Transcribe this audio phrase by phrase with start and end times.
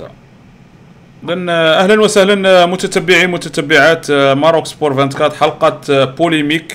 [0.00, 0.10] تاع
[1.24, 1.34] اذا
[1.80, 6.74] أهلا وسهلا متتبعي متتبعات Maroc Sport 24 حلقة polémique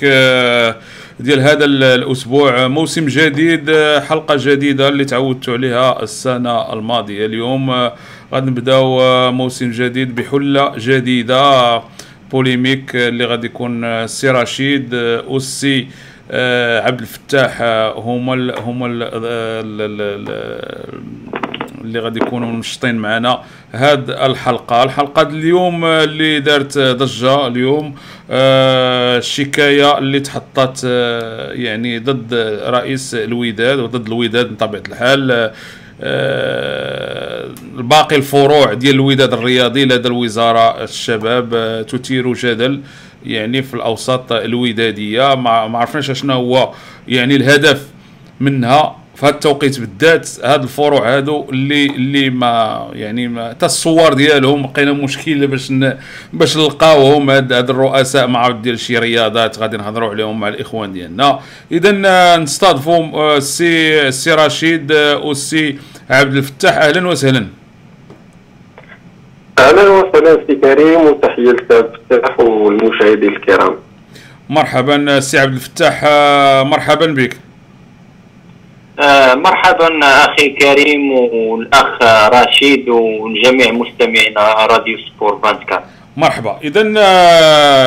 [1.20, 2.68] ديال هذا الأسبوع.
[2.68, 3.72] موسم جديد
[4.10, 7.26] حلقة جديدة اللي تعودت عليها السنة الماضية.
[7.26, 7.72] اليوم
[8.34, 9.00] غادي نبداو
[9.32, 11.82] موسم جديد بحلة جديدة.
[12.32, 14.96] polémique اللي غادي يكون السي رشيد
[15.28, 15.88] والسي
[16.86, 17.62] عبد الفتاح
[17.96, 19.04] هما هما ال
[21.86, 23.40] اللي غادي يكونوا منشطين معنا.
[23.74, 27.96] هاد الحلقة الحلقة اليوم اللي دارت ضجة اليوم
[28.32, 32.34] آه الشكايه اللي تحطت آه يعني ضد
[32.68, 35.52] رئيس الوداد وضد الوداد بطبيعة الحال.
[36.02, 42.82] آه باقي الفروع ديال الوداد الرياضي لدى الوزارة الشباب آه تثير جدل
[43.26, 45.36] يعني في الأوساط الودادية.
[45.36, 46.72] ما عرفناش شنو هو
[47.08, 47.88] يعني الهدف
[48.40, 49.05] منها.
[49.16, 54.64] في هذا التوقيت بالذات هاد الفروع هادو اللي اللي ما يعني ما حتى الصور ديالهم
[54.64, 55.74] لقينا مشكل باش
[56.34, 60.94] باش نلقاوهم هاد, هاد الرؤساء ما عرفت ديال شي رياضات غادي نهضروا عليهم مع الإخوان
[60.94, 61.40] ديالنا.
[61.72, 61.92] اذا
[62.38, 65.78] نستضفوا السي السي رشيد والسي
[66.10, 66.78] عبد الفتاح.
[66.78, 67.48] أهلا وسهلا.
[69.60, 73.76] أهلا وسهلا سي كريم وتحية لك الفتاح والمشاهدين الكرام.
[74.50, 76.04] مرحبا سي عبد الفتاح
[76.66, 77.38] مرحبا بك.
[79.00, 81.98] آه مرحبا أخي كريم والأخ
[82.34, 85.82] رشيد وجميع مستمعينا راديو Sport 24
[86.18, 86.60] مرحبا.
[86.64, 86.82] اذا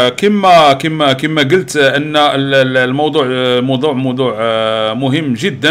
[0.08, 3.24] كما كما كما قلت أن الموضوع
[3.60, 4.34] موضوع موضوع
[4.94, 5.70] مهم جدا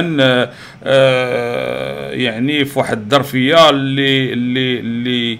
[2.14, 5.40] يعني في واحد الظرفية اللي اللي اللي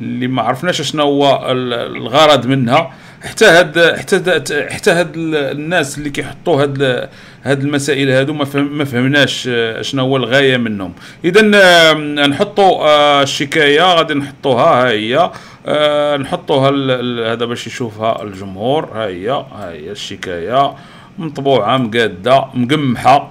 [0.00, 2.90] اللي ما عرفناش شنو هو الغرض منها.
[3.22, 7.08] حتى هاد حتى حتى هاد الناس اللي كيحطوا هاد
[7.48, 10.92] هاد المسائل هادو ما فهم ما فهمناش شنو هو الغاية منهم.
[11.24, 11.42] اذا
[12.26, 15.30] نحطوا الشكاية غادي نحطوها ها هي.
[16.18, 16.68] نحطوها
[17.32, 18.88] هذا باش يشوفها الجمهور.
[18.94, 20.74] ها هي ها هي الشكاية.
[21.18, 23.30] مطبوعة مقادة مقمحة.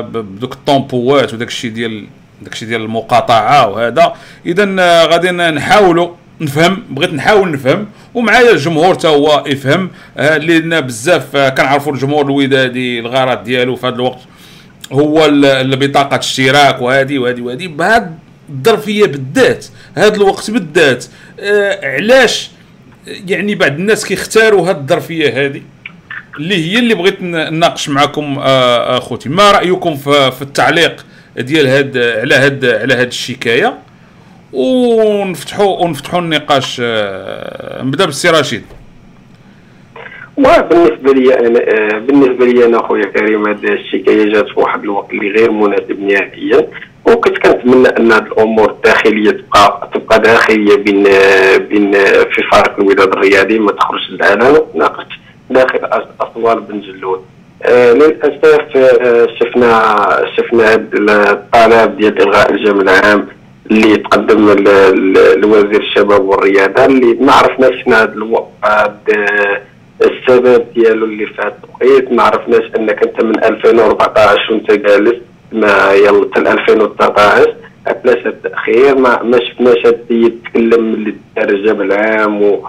[0.00, 2.06] بدوك الطومبوات وداك الشيء ديال
[2.42, 4.14] داك الشيء ديال المقاطعة وهذا.
[4.46, 4.64] اذا
[5.06, 6.08] غادي نحاولوا
[6.40, 6.82] نفهم.
[6.90, 7.86] بغيت نحاول نفهم.
[8.14, 14.18] ومعايا الجمهور تا هو يفهم لأن بزاف كنعرفوا الجمهور الودادي الغرض ديالو في هذا الوقت
[14.92, 15.28] هو
[15.76, 18.10] بطاقة اشتراك وهذه وهذه وهذه بهذه
[18.50, 21.04] الظرفية بالذات هذا الوقت بالذات
[21.40, 22.50] آه علاش؟
[23.06, 25.62] يعني بعض الناس كيختاروا هذه الظرفية هذه
[26.38, 29.96] اللي هي اللي بغيت نناقش معكم آه اخوتي ما رأيكم
[30.30, 31.06] في التعليق
[31.38, 33.78] ديال هاد على هاد على هاد الشكاية؟
[34.54, 36.80] ونفتحوا ونفتحوا النقاش
[37.80, 38.64] نبدأ بالسي رشيد.
[40.36, 45.30] وبالنسبه لي أنا بالنسبة لي أنا خويا كريم هذه الشكايه جات في واحد الوقت اللي
[45.30, 46.68] غير مناسب نهائيا.
[47.06, 51.02] وكنت كنتمنى أن هذه الأمور الداخلية تبقى تبقى داخلية بين
[51.68, 51.92] بين
[52.24, 55.78] في فريق الوداد الرياضي ما تخرجش للعلن وتناقش داخل
[56.20, 57.20] أسوار بن جلود.
[57.62, 59.96] آه للأسف آه شفنا
[60.36, 63.28] شفنا الطلب ديال إلغاء الجمع العام.
[63.70, 64.48] اللي تقدم
[65.36, 68.50] لوزير الشباب والرياضة اللي ما عرفناش شنو هذا الوقت
[70.02, 75.16] السبب ديالو اللي في هذا التوقيت ما عرفناش أنك أنت من 2014 وأنت جالس
[75.52, 77.54] ما يلا حتى 2019
[77.86, 82.68] علاش التأخير ما, ما شفناش هذا السيد اللي دار الجبل العام و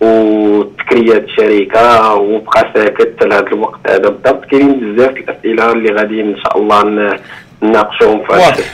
[0.00, 4.08] وتكريات شركة وبقى ساكت لهذا الوقت هذا.
[4.08, 7.18] بالضبط كاينين بزاف الأسئلة اللي غادي إن شاء الله
[7.62, 8.64] نناقشوهم في واضح.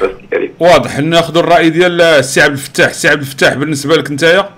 [0.61, 0.99] واضح.
[0.99, 2.89] ناخذ الرأي ديال السي عبد الفتاح.
[2.89, 4.49] السي عبد الفتاح بالنسبة لك نتايا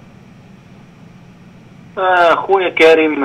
[2.35, 3.25] خويا كريم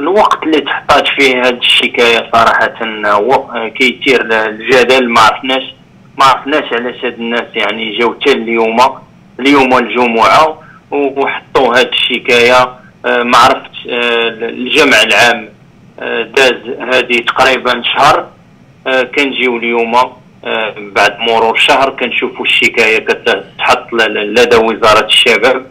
[0.00, 2.74] الوقت اللي تحطات فيه هذه الشكاية صراحة
[3.68, 5.08] كيثير الجدل.
[5.08, 5.62] ما عرفناش
[6.18, 8.80] ما عرفناش علاش هاد الناس يعني جاو حتى اليوم
[9.40, 12.74] اليوم الجمعه وحطوا هاد الشكاية.
[13.04, 15.48] ما عرفت الجمع العام
[16.34, 16.54] داز
[16.94, 18.28] هذه تقريبا شهر.
[18.86, 19.96] كنجيو اليوم
[20.76, 25.66] بعد مرور شهر كنشوفوا الشكاية كتحط لدى وزارة الشباب.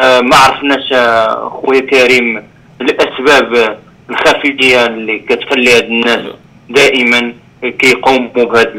[0.00, 0.92] ما عرفناش
[1.50, 2.42] خويا كريم
[2.80, 3.78] الأسباب
[4.10, 6.20] الخفية اللي كتخلي هاد الناس
[6.68, 7.32] دائما
[7.62, 8.76] كيقوموا بهاد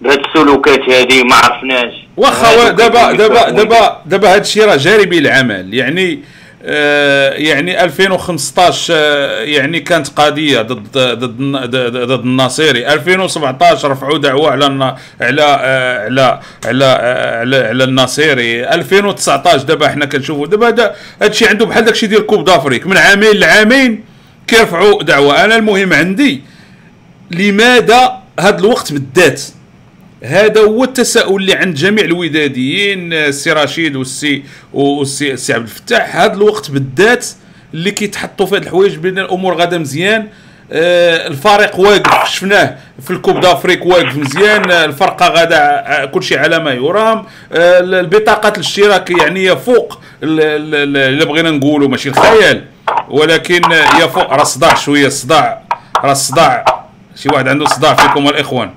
[0.00, 1.92] بهاد السلوكات هذه ما عرفناش.
[2.16, 6.18] واخا دابا دابا دابا دابا هاد الشيء راه جاري به العمل يعني آه
[6.62, 14.64] يعني 2015 آه يعني كانت قضيه ضد ضد ضد الناصيري 2017 رفعوا دعوة على
[15.20, 16.84] على آه على على
[17.40, 20.46] على, على الناصيري 2019 دابا حنا كنشوفوا.
[20.46, 24.04] دابا هذا الشيء عنده بحال داكشي ديال كوب دافريك من عامين لعامين
[24.46, 25.44] كيرفعوا دعوة.
[25.44, 26.42] أنا المهم عندي
[27.30, 29.42] لماذا هذا الوقت بالذات؟
[30.22, 34.42] هذا هو التساؤل اللي عند جميع الوداديين السي رشيد والسي
[34.72, 36.16] والسي السي عبد الفتاح.
[36.16, 37.26] هذا الوقت بالذات
[37.74, 40.28] اللي كيتحطوا في هذه الحوايج بين الأمور غادا مزيان.
[40.72, 44.70] آه الفريق واقف شفناه في ال Coupe d'Afrique واقف مزيان.
[44.70, 47.24] آه الفرقة غادا كل شيء على ما يرام.
[47.52, 52.64] آه البطاقات الاشتراك يعني فوق اللي بغينا نقولوا ماشي الخيال.
[53.08, 54.32] ولكن يا فوق.
[54.32, 55.62] راه صداع شوية الصداع
[56.04, 56.64] راه الصداع
[57.16, 58.70] شي واحد عنده صداع فيكم الإخوان.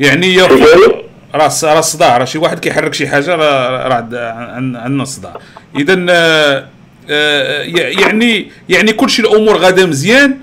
[0.00, 1.04] يعني يا فوق
[1.34, 3.94] راه راه الصداع راه شي واحد كيحرك شي حاجة راه
[4.54, 5.36] عندنا صداع.
[5.78, 6.66] اذا آه،
[7.10, 7.62] آه،
[8.00, 10.38] يعني يعني كلشي الأمور غادا مزيان.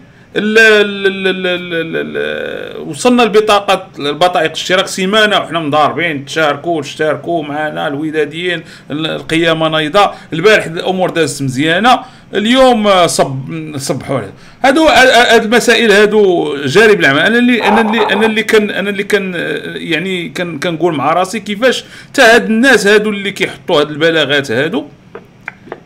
[2.88, 5.38] وصلنا البطاقة البطائق الاشتراك سيمانة.
[5.38, 12.00] وحنا مضاربين تشاركوا اشتركوا معنا الوداديين القيامة نايضه البارح الأمور دازت مزيانة.
[12.36, 14.22] اليوم صب صبحوا
[14.64, 19.04] هادو هاد المسائل هادو جاري بالعمل أنا اللي أنا اللي أنا اللي كان أنا اللي
[19.04, 19.34] كان
[19.66, 21.84] يعني كان كنقول مع راسي كيفاش
[22.14, 24.86] تا هاد الناس هادو اللي كيحطوا هاد البلاغات هادو.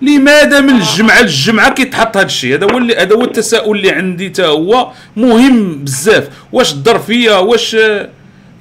[0.06, 2.56] لماذا من الجمعة؟ للجمعه كيتحط هذا الشيء.
[2.56, 4.92] هذا هو هذا هو التساؤل اللي عندي تا هو.
[5.16, 6.30] مهم بزاف.
[6.52, 7.78] واش الظرفيه واش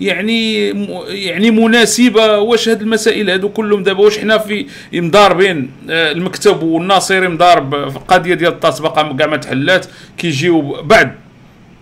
[0.01, 0.69] يعني
[1.09, 7.29] يعني مناسبة؟ واش هاد المسائل هادو كلهم دابا؟ واش حنا في مضاربين؟ آه، المكتب والناصري
[7.29, 9.87] مضارب في القضية ديال التطبيق كاع ما تحلات.
[10.19, 11.24] كيجيو بعد.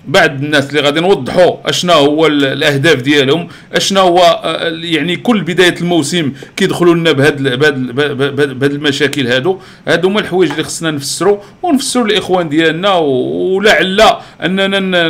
[0.07, 5.75] بعد الناس اللي غادي نوضحوا اشنا هو الاهداف ديالهم اشنا هو آه، يعني كل بداية
[5.81, 9.59] الموسم كيدخلوا لنا بهاد بهاد المشاكل هادو.
[9.89, 14.03] هادو هما الحوايج اللي خصنا نفسروا ونفسروا للاخوان ديالنا ولعل
[14.43, 15.09] أننا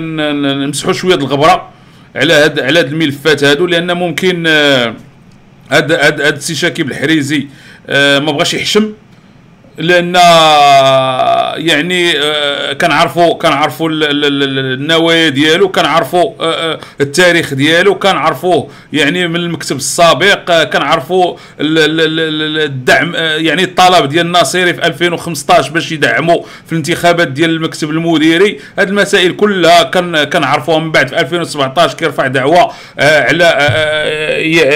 [0.55, 1.69] نمسحوا شوية الغبرة
[2.17, 4.94] على هاد على هاد الملفات هادو لأن ممكن آه،
[5.71, 7.47] هاد هاد هاد السي شاكيب الحريزي
[7.89, 8.93] آه، ما بغاش يحشم.
[9.79, 10.15] لأن
[11.57, 19.77] يعني آه، كنعرفوا كنعرفوا النوايا ديالو كنعرفوا آه، آه، التاريخ ديالو كنعرفوه يعني من المكتب
[19.77, 27.91] السابق كنعرفوا الدعم يعني الطلب ديال الناصيري في 2015 باش يدعموا في الانتخابات ديال المكتب
[27.91, 28.61] المديري.
[28.79, 29.83] هذه المسائل كلها
[30.25, 33.45] كنعرفوها من بعد في 2017 كيرفع دعوة على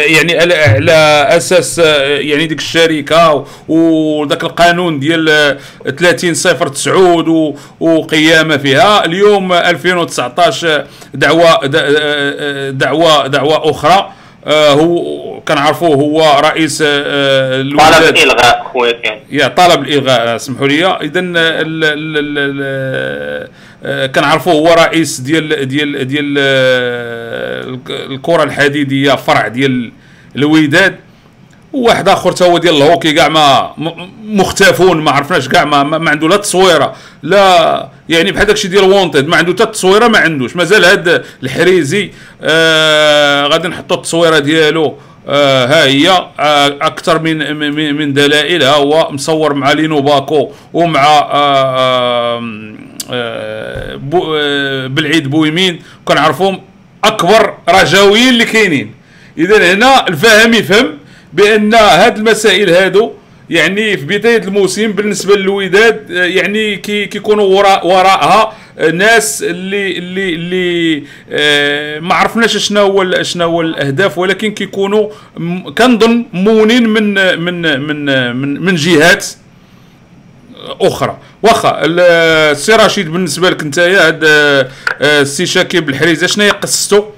[0.06, 0.94] يعني على
[1.36, 5.58] أساس يعني ديك الشركة وذاك القانون ديال
[5.98, 9.04] 30 صفر صفر تسعود وقيامه فيها.
[9.04, 10.84] اليوم 2019
[11.14, 11.66] دعوه
[12.70, 14.12] دعوه دعوة أخرى.
[14.46, 20.86] آه، هو كنعرفوه هو رئيس آه، طلب الإلغاء خويا يا طلب الإلغاء اسمحوا لي.
[20.86, 21.32] اذا
[23.84, 26.38] آه، كنعرفوه هو رئيس ديال ديال ديال
[27.88, 29.92] الكرة الحديدية فرع ديال
[30.36, 30.96] الوداد.
[31.72, 33.74] وواحد آخر تا هو ديال الهوكي كاع ما
[34.24, 39.28] مختفون ما عرفناش كاع ما, ما عنده لا تصويرة لا يعني بحال داكشي ديال وونتد
[39.28, 40.56] ما عنده حتى التصويره ما عندوش.
[40.56, 42.10] مازال هاد الحريزي
[42.42, 44.96] آه غادي نحطوا التصويرة ديالو
[45.28, 51.04] آه ها هي آه أكثر من من, من دلائلها هو مصور مع لينو باكو ومع
[51.04, 52.42] آه
[53.10, 55.82] آه بو آه بالعيد بويمين.
[56.04, 56.60] كنعرفهم
[57.04, 58.94] أكبر رجاويين اللي كاينين.
[59.38, 60.98] اذا هنا الفاهم يفهم.
[61.32, 63.12] بأن هاد المسائل هادو
[63.50, 68.52] يعني في بداية الموسم بالنسبة للوداد يعني كي كيكونوا وراء وراءها
[68.92, 75.08] ناس اللي اللي اللي آه ما عرفناش شنو هو شنو هو الأهداف ولكن كيكونوا
[75.78, 79.26] كنظن مونين من من من من, من جهات
[80.80, 81.18] أخرى.
[81.42, 84.68] واخا السي رشيد بالنسبة لك انت هاد آه،
[85.02, 87.15] السي شاكيب الحريزه شنو قصته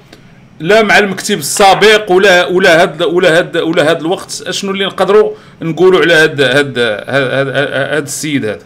[0.59, 4.43] لا مع المكتب السابق ولا ولا هاد ولا هاد ولا هاد الوقت.
[4.47, 7.47] أشنو اللي نقدروا نقولوا على هاد هاد هاد,
[7.95, 8.59] هاد السيد هذا؟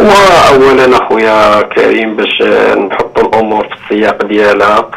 [0.00, 2.42] واولا أخويا كريم باش
[2.76, 4.90] نحطوا الأمور في السياق ديالها.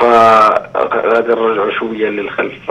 [0.00, 2.70] فغادي نرجعوا شوية للخلف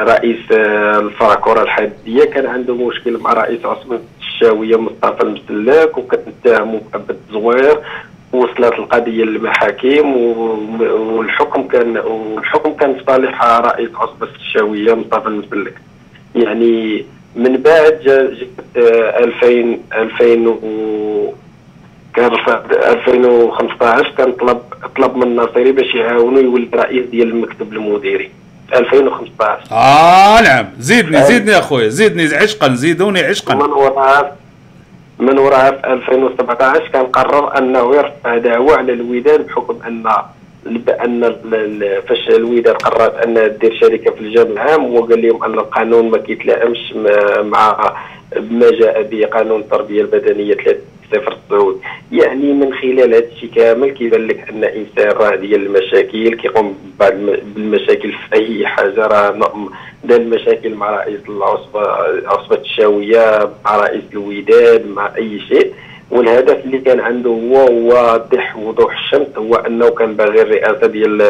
[0.00, 7.80] رئيس الفرع كرة الحديديه كان عنده مشكل مع رئيس عصبه الشاوية مصطفى المسلاك وكتتهموا بالتزوير
[8.34, 10.16] وصلت القضية للمحاكم
[10.90, 15.74] والحكم كان والحكم كان صالح رئيس عصبه الشاويه مصطفى المسلك
[16.34, 17.04] يعني
[17.36, 18.30] من بعد جات
[18.76, 21.32] 2000 2000 و
[22.16, 22.30] كان
[22.72, 24.60] 2015 كان طلب
[24.96, 28.30] طلب من الناصري باش يعاونوا يولد رئيس ديال المكتب المديري.
[28.74, 30.66] 2015 آه نعم.
[30.78, 31.88] زيدني زيدني أخويا.
[31.88, 33.54] زيدني عشقا زيدوني عشقا.
[33.54, 34.36] من وراء
[35.18, 40.02] من وراها في 2017 كان قرر أنه يرفع دعوه على الوداد بحكم أن
[40.64, 41.34] بان
[42.08, 46.94] فاش الوداد قررت انها دير شركة في الجامع العام وقال لهم أن القانون ما كيتلائمش
[47.40, 47.94] مع
[48.50, 50.54] ما جاء به قانون التربية البدنية
[51.12, 51.80] صفر صعود
[52.12, 57.12] يعني من خلال هذا الشيء كامل كيبان لك أن إنسان راه ديال المشاكل كيقوم ببعض
[57.54, 59.06] بالمشاكل في أي حاجة.
[59.06, 59.38] راه
[60.04, 61.80] دار المشاكل مع رئيس العصبة
[62.26, 65.72] عصبة الشاوية مع رئيس الوداد مع أي شيء.
[66.10, 71.22] والهدف اللي كان عنده هو واضح وضوح الشمس هو أنه كان باغي الرئاسة ديال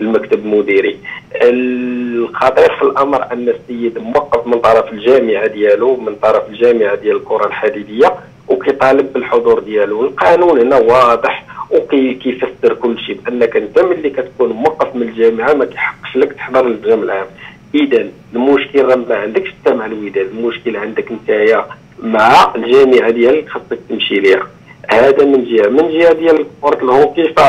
[0.00, 0.96] المكتب المديري.
[1.42, 7.46] الخطير في الأمر أن السيد موقف من طرف الجامعة ديالو من طرف الجامعة ديال الكرة
[7.46, 8.14] الحديدية.
[8.50, 15.02] وكيطالب بالحضور ديالو القانون هنا واضح وكيفسر كل شيء بأنك أنت ملي كتكون موقف من
[15.02, 17.26] الجامعة ما كيحقش لك تحضر للجامع العام
[17.74, 21.66] اذا المشكل راه ما عندكش انت مع الوداد المشكل عندك نتايا
[22.02, 24.46] مع الجامعة ديالك خاصك تمشي ليها.
[24.90, 25.68] هذا من جهة.
[25.68, 27.40] من جهة ديال كره الهوكي ف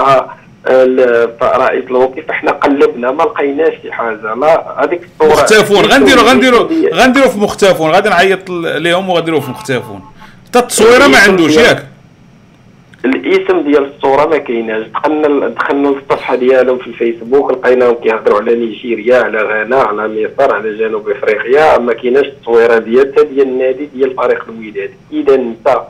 [1.44, 4.34] رئيس الهوكي فاحنا قلبنا ما لقيناش شي حاجة.
[4.36, 5.86] لا هذيك الصورة مختفون.
[5.86, 7.92] غنديروا غنديروا غنديروا في مختفون.
[7.92, 10.02] غادي نعيط لهم وغنديروا في مختفون.
[10.52, 11.86] حتى التصويره ما عندوش ياك.
[13.06, 14.88] الاسم ديال الصورة ما كايناش.
[14.88, 20.78] دخلنا دخلنا للصفحة ديالهم في الفيسبوك لقيناهم كيهضروا على نيجيريا على غانا على مصر على
[20.78, 21.78] جنوب إفريقيا.
[21.78, 25.82] ما كايناش التصويرة ديال ديال النادي ديال فريق الوداد إذا انت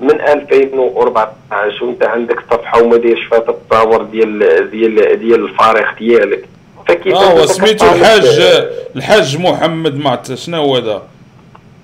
[0.00, 4.38] من 2014 وانت عندك صفحة وما دايرش فيها التصاور ديال
[4.70, 6.44] ديال ديال الفريق ديالك.
[6.88, 8.40] فكيف آه سميتو الحاج
[8.96, 11.02] الحاج محمد معت شنو هو هذا.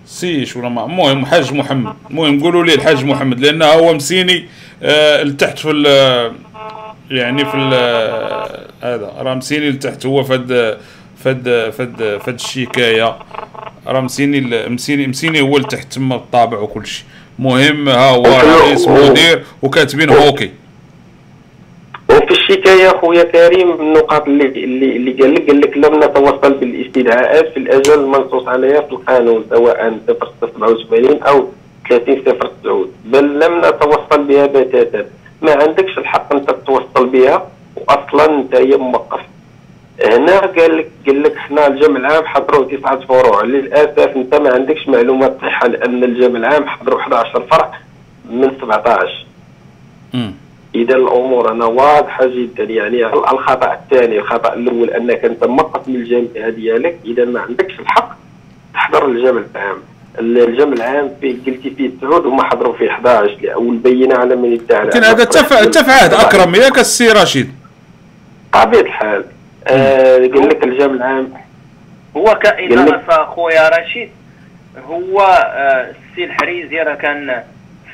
[0.06, 1.94] سيش ولا المهم الحاج محمد.
[2.10, 4.48] المهم قولوا لي الحاج محمد لأن هو مسيني
[4.82, 5.70] آه لتحت في
[7.10, 7.56] يعني في
[8.82, 10.78] هذا راه مسيني لتحت هو فد
[11.24, 13.16] فد فد فد الشكاية.
[13.86, 17.04] راه مسيني مسيني مسيني هو لتحت تما الطابع وكل شيء
[17.38, 20.50] مهم ها هو رئيس مدير وكاتبين هوكي.
[22.26, 27.48] وفي الشكايه خويا كريم النقاط اللي اللي اللي قال لك قال لك لم نتوصل بالاستدعاءات
[27.52, 29.98] في الأجل المنصوص عليها في القانون سواء
[30.40, 31.48] 077 أو
[31.88, 35.06] 3009 بل لم نتوصل بها بتاتا.
[35.42, 39.20] ما عندكش الحق أنت تتوصل بها واصلا أنت هي موقف.
[40.04, 43.42] هنا قال لك قال لك حنا الجمع العام حضروا تسعة فروع.
[43.44, 47.72] للأسف أنت ما عندكش معلومات صحه لأن الجمع العام حضروا 11 فرع
[48.30, 49.26] من 17
[50.14, 50.32] امم
[50.76, 56.50] إذا الأمور هنا واضحة جدا يعني الخطأ الثاني الخطأ الأول أنك أنت موقف من الجامعة
[56.50, 58.16] ديالك إذا ما عندكش الحق
[58.74, 59.76] تحضر الجمع العام.
[60.18, 65.04] الجمع العام فيه قلتي فيه تسعود وما حضروا فيه 11 والبينه على من ادعى لكن
[65.04, 67.52] هذا تفع عهد أكرم ياك السي رشيد.
[68.52, 69.24] طبيعة الحال.
[69.66, 71.32] آه قال لك الجمع العام.
[72.16, 74.10] هو كإضافة خويا رشيد
[74.88, 77.42] هو آه السي الحريزي راه كان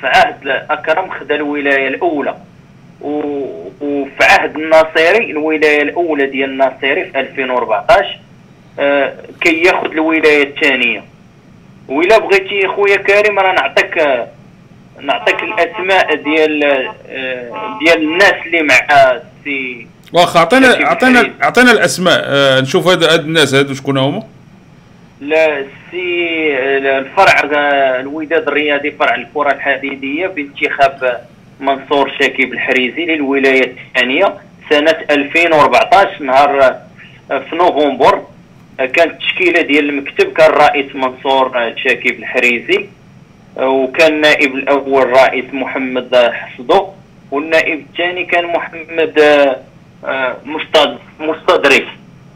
[0.00, 2.34] في عهد أكرم خدا الولاية الأولى.
[3.02, 8.18] وفي عهد الناصيري الولاية الأولى ديال الناصيري في 2014
[8.80, 11.04] آه كي ياخذ الولاية الثانية.
[11.88, 14.26] وإلا بغيتي خويا كريم راه نعطيك آه
[15.00, 16.14] نعطيك الأسماء.
[16.14, 18.74] ديال آه ديال الناس اللي مع
[19.12, 22.20] السي واخا عطينا عطينا عطينا الأسماء.
[22.24, 24.22] آه نشوف هاد هاد الناس هادو شكون هما؟
[25.20, 26.56] لا السي
[26.98, 27.40] الفرع
[28.00, 31.20] الوداد الرياضي فرع الكرة الحديدية بانتخاب
[31.62, 34.34] منصور شاكيب الحريزي للولاية الثانية
[34.70, 36.76] سنة 2014 نهار
[37.28, 38.22] في نوفمبر
[38.78, 42.86] كانت التشكيلة ديال المكتب كان الرئيس منصور شاكيب الحريزي
[43.56, 46.88] وكان النائب الأول رئيس محمد حصدو
[47.30, 49.20] والنائب الثاني كان محمد
[51.20, 51.86] مستدرك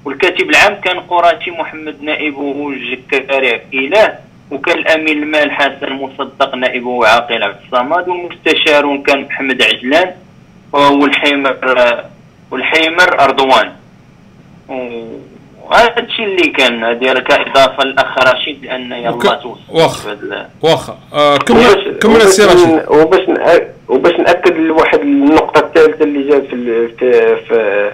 [0.04, 4.18] والكاتب العام كان قراتي محمد نائبه الجكاري اله
[4.50, 10.10] وكان الامين المال حسن مصدق نائبه عاقل عبد الصمد والمستشار كان محمد عجلان
[10.72, 11.56] والحيمر
[12.50, 13.72] والحيمر أردوان.
[15.62, 20.16] وهذا الشيء اللي كان ديال كاضافه للأخ رشيد لأن يلا توصل واخا
[20.62, 22.82] واخا آه كمل كمل السي رشيد.
[22.88, 23.28] وباش
[23.88, 27.92] وباش نأكد لواحد النقطة الثالثة اللي جات في في في,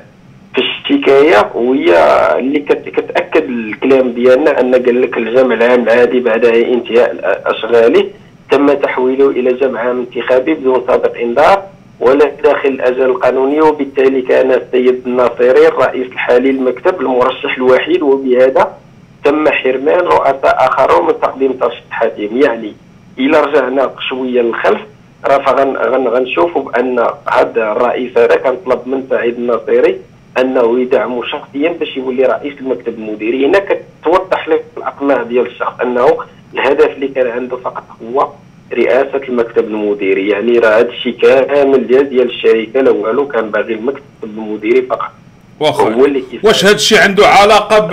[0.55, 1.95] في الشكايه وهي
[2.39, 8.05] اللي كتأكد الكلام ديالنا أن قال لك الجمع العام العادي بعد انتهاء اشغاله
[8.51, 11.63] تم تحويله إلى جمع عام انتخابي بدون سابق إنذار
[12.01, 18.77] ولا داخل الاجال القانوني وبالتالي كان السيد الناصري الرئيس الحالي للمكتب المرشح الوحيد وبهذا
[19.25, 22.73] تم حرمان رؤساء آخرون من تقديم ترشيحاتهم يعني
[23.19, 24.81] إلى رجعنا شوية للخلف
[25.25, 25.55] راه
[26.09, 29.99] غنشوفوا بأن هذا الرئيس هذا كان طلب من سعيد الناصري
[30.39, 33.47] أنه يدعمه شخصيا باش يولي رئيس المكتب المديري.
[33.47, 36.17] هنا كتوضح لك الاقناع ديال الشخص أنه
[36.55, 38.29] الهدف اللي كان عنده فقط هو
[38.73, 40.29] رئاسة المكتب المديري.
[40.29, 45.11] يعني راه هذا الشيء كامل ديال ديال الشركة لا والو كان باغي المكتب المديري فقط.
[45.61, 45.97] واخا.
[46.45, 47.91] واش هذا الشيء عنده علاقة ب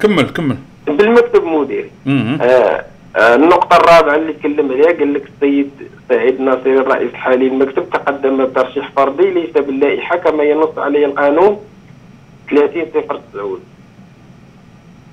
[0.00, 0.56] كمل كمل.
[0.86, 1.90] بالمكتب المديري.
[2.40, 2.84] آه،
[3.16, 5.70] النقطة الرابعة اللي تكلم عليها قال لك السيد
[6.08, 11.60] سعيد ناصري الرئيس الحالي للمكتب تقدم بترشيح فردي ليس باللائحة كما ينص عليه القانون
[12.50, 13.58] 30 صفر 9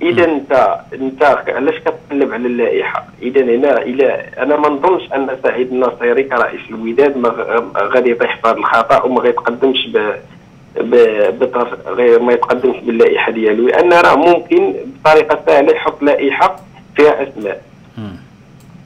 [0.01, 5.71] إذا انت انت علاش كتقلب على اللائحة؟ إذا هنا إلى أنا ما نظنش أن سعيد
[5.71, 7.29] الناصري كرئيس الوداد ما
[7.77, 10.13] غادي يطيح في هذا الخطأ وما غيتقدمش ب
[11.87, 16.55] غير ما يتقدمش باللائحة ديالو لأن راه ممكن بطريقة سهلة يحط لائحة
[16.95, 17.61] فيها أسماء.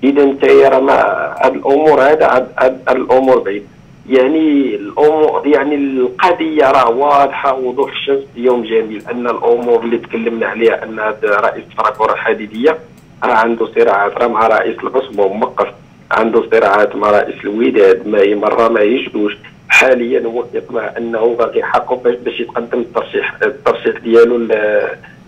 [0.03, 2.47] إذا راه ما الأمور هذا
[2.89, 3.67] الأمور بعيد.
[4.09, 9.03] يعني الأمور يعني القضية راه واضحة وضوح الشمس يوم جميل.
[9.11, 12.77] أن الأمور اللي تكلمنا عليها أن رئيس الكره الحديدية
[13.23, 14.17] راه عنده صراعات.
[14.17, 15.67] راه مع رئيس العصبه موقف.
[16.11, 18.07] عنده صراعات مع رئيس الوداد.
[18.07, 19.37] ما هي مرة ما يجدوش.
[19.69, 24.37] حاليا هو يطمع أنه باقي حقه باش يتقدم الترشيح الترشيح ديالو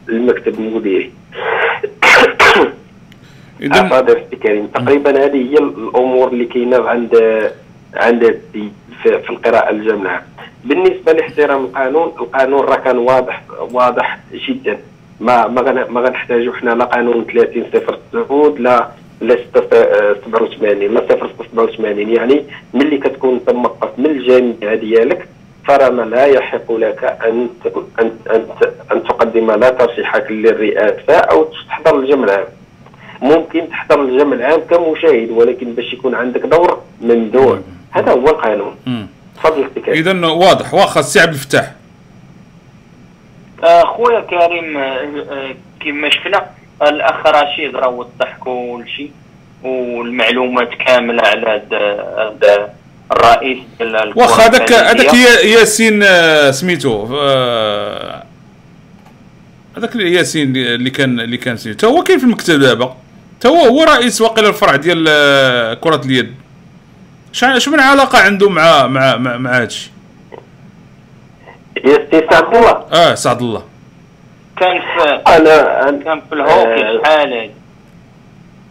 [0.07, 1.12] للمكتب المديري.
[3.61, 3.81] اذا
[4.43, 4.67] كريم.
[4.67, 7.15] تقريبا هذه هي الأمور اللي كاينة عند
[7.95, 8.41] عند
[9.03, 10.23] في القراءة الجامعة.
[10.65, 14.77] بالنسبة لاحترام القانون القانون راه كان واضح واضح جدا.
[15.19, 18.89] ما ما ما غنحتاجوا حنا لا قانون 30 صفر 9 لا
[19.21, 19.37] لا
[20.25, 25.27] 87 لا 0 87 يعني ملي كتكون موقف من الجامعة ديالك
[25.67, 27.49] فرا لا يحق لك أن
[27.99, 28.45] ان أن,
[28.91, 32.45] أن تقدم لا ترشيحك للرئاسة أو تحضر الجمع العام
[33.21, 37.59] ممكن تحضر الجمع العام كمشاهد ولكن باش يكون عندك دور ممنوع
[37.91, 38.75] هذا هو القانون.
[39.35, 41.71] تفضل اذا واضح واخا السي عبد الفتاح.
[43.63, 44.81] آه، خويا كريم آه،
[45.31, 46.45] آه، كما شفنا
[46.81, 49.11] الاخ رشيد راه وضح كل شيء
[49.63, 51.61] والمعلومات كاملة على
[52.17, 52.73] هذا
[53.11, 56.03] الرئيس ديال واخا هذاك هذاك ياسين
[56.51, 57.05] سميتو
[59.77, 61.88] هذاك ياسين اللي كان اللي كان سميتو.
[61.88, 62.95] هو كاين في المكتب دابا.
[63.46, 65.03] هو هو رئيس واقيلا الفرع ديال
[65.79, 66.36] كرة اليد.
[67.31, 69.91] شو من علاقة عنده مع مع مع, مع هادشي
[71.86, 72.86] يا سي سعد الله.
[72.91, 73.63] آه سعد الله.
[74.60, 77.49] كان في أنا كان في الهوكي آه، شحال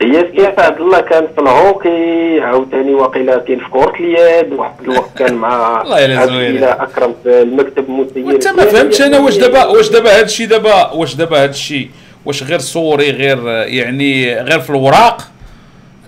[0.02, 5.18] هي سي سعد الله كان في الهوكي عاوتاني واقيلا كاين في كرة اليد واحد الوقت
[5.18, 9.88] كان مع الله يلا أكرم في المكتب المسير وانت ما فهمتش أنا واش دابا واش
[9.88, 11.90] دابا هذا الشيء دابا واش دابا هذا الشيء.
[12.28, 15.28] واش غير صوري غير يعني غير في الوراق.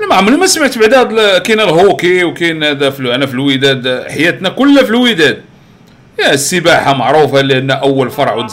[0.00, 4.82] أنا ما عمري ما سمعت بعدا كاين الهوكي وكاين هذا أنا في الوداد حياتنا كلها
[4.82, 5.42] في الوداد.
[6.18, 8.46] يا السباحة معروفة لأن أول فرع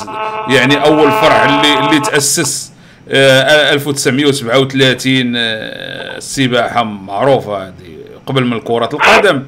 [0.50, 2.72] يعني أول فرع اللي اللي تأسس
[3.10, 9.44] 1937 آه، آه، السباحة معروفة هذه قبل من كرة القدم.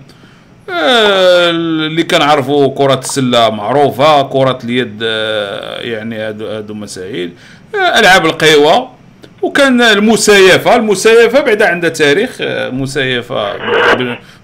[0.69, 5.01] آه، اللي كنعرفوا كرة السلة معروفة كرة اليد
[5.91, 7.32] يعني هادو هادو مسائل
[7.75, 8.89] ألعاب القوى
[9.41, 12.38] وكان المسايفة المسايفة بعدا عندها تاريخ
[12.71, 13.53] مسايفة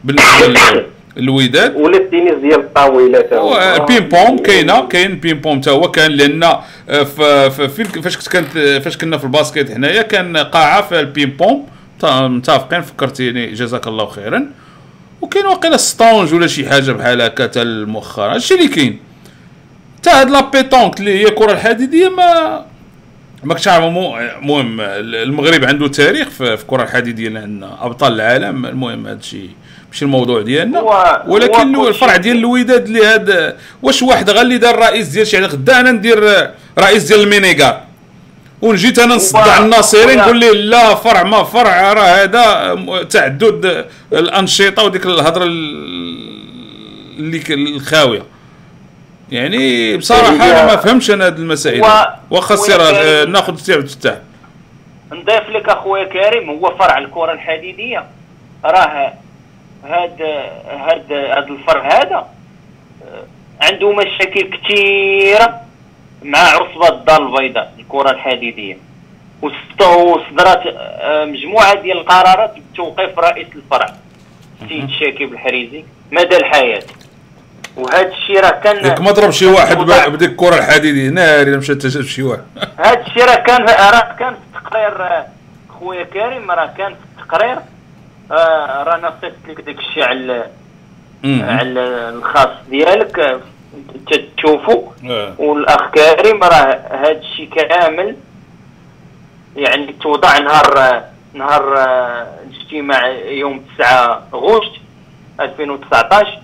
[0.04, 0.86] بالنسبة
[1.18, 6.12] الوداد ولا التنس ديال الطاولة تا ال ping-pong كاينة كاين ال ping-pong تا هو كان
[6.12, 7.04] لأن آه،
[7.50, 11.66] فاش كنت كانت فاش كنا في ال basket هنايا كان قاعة في ال ping-pong
[12.04, 14.52] متفقين فكرتيني جزاك الله خيرا.
[15.22, 19.00] وكاين واقيلا ستونج ولا شي حاجة بحال هكا تا مؤخرا هادشي اللي كاين.
[20.04, 22.66] تا هاد لا بيتونك اللي هي الكره الحديدية ما
[23.68, 29.50] عارف المهم المغرب عنده تاريخ في الكرة الحديدية اللي عندنا أبطال العالم المهم هادشي
[29.92, 30.80] ماشي الموضوع ديالنا.
[31.28, 35.80] ولكن الفرع ديال الوداد اللي هذا واش واحد غير اللي دار رئيس ديال شي غدا
[35.80, 37.82] أنا ندير رئيس ديال المينيغار
[38.62, 42.76] ونجيت أنا نصدع الناصري نقول ليه لا فرع ما فرع راه هذا
[43.10, 48.24] تعدد الأنشطة وديك الهضرة اللي الخاوية.
[49.32, 51.84] يعني بصراحة أنا ما فهمش أنا هذه المسائل.
[52.32, 52.78] واخا سير
[53.30, 54.18] ناخذ السي عبد الفتاح
[55.12, 58.06] نضيف لك أخويا كريم هو فرع الكرة الحديدية.
[58.66, 59.14] راه
[59.84, 60.22] هاد
[60.64, 62.16] هاد هاد الفرع هذا
[63.06, 63.24] آه،
[63.62, 65.62] عنده مشاكل كثيره
[66.24, 68.78] مع عصبة الدار البيضاء الكرة الحديدية.
[69.42, 73.94] وصدرت آه، مجموعة ديال القرارات بتوقيف رئيس الفرع
[74.62, 76.84] السيد شاكيب الحريزي مدى الحياة.
[77.78, 82.04] وهذا الشيء راه كان ياك ما ضرب شي واحد بديك الكره الحديديه ناري مشى تجاب
[82.04, 82.44] شي واحد.
[82.86, 85.24] هذا الشيء راه كان راه كان في التقرير
[85.80, 87.58] خويا كريم راه كان في التقرير.
[88.32, 90.46] آه رانا صيفط لك داك الشيء على
[91.26, 93.42] على الخاص ديالك.
[94.38, 95.34] تشوفوا آه.
[95.38, 98.16] والأخ كريم راه هذا الشيء كامل.
[99.56, 104.72] يعني توضع نهار نهار آه، الاجتماع يوم 9 غشت
[105.40, 106.40] 2019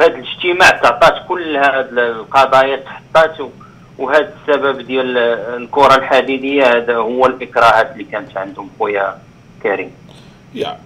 [0.00, 3.36] هذا الاجتماع تعطات كل هذه القضايا تحطات
[3.98, 5.18] وهذا السبب ديال
[5.62, 9.18] الكرة الحديدية هذا هو الإكراهات اللي كانت عندهم خويا
[9.62, 9.90] كريم.
[10.54, 10.78] يا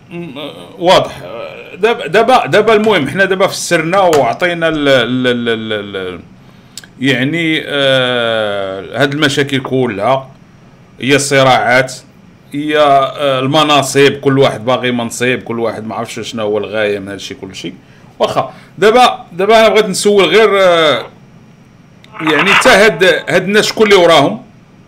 [0.78, 1.20] واضح.
[1.74, 6.20] دابا دابا دابا المهم حنا دابا فسرنا وعطينا ال ال ال ال ال
[7.00, 10.30] يعني آه هاد المشاكل كلها.
[11.00, 11.94] هي الصراعات
[12.52, 17.08] هي آه المناصب كل واحد باغي منصب كل واحد ما عرفش شنو هو الغايه من
[17.08, 17.74] هادشي كل شيء
[18.18, 18.52] واخا.
[18.78, 21.06] دابا دابا أنا بغيت نسول غير آه
[22.20, 24.42] يعني حتى هاد هاد الناس شكون اللي وراهم؟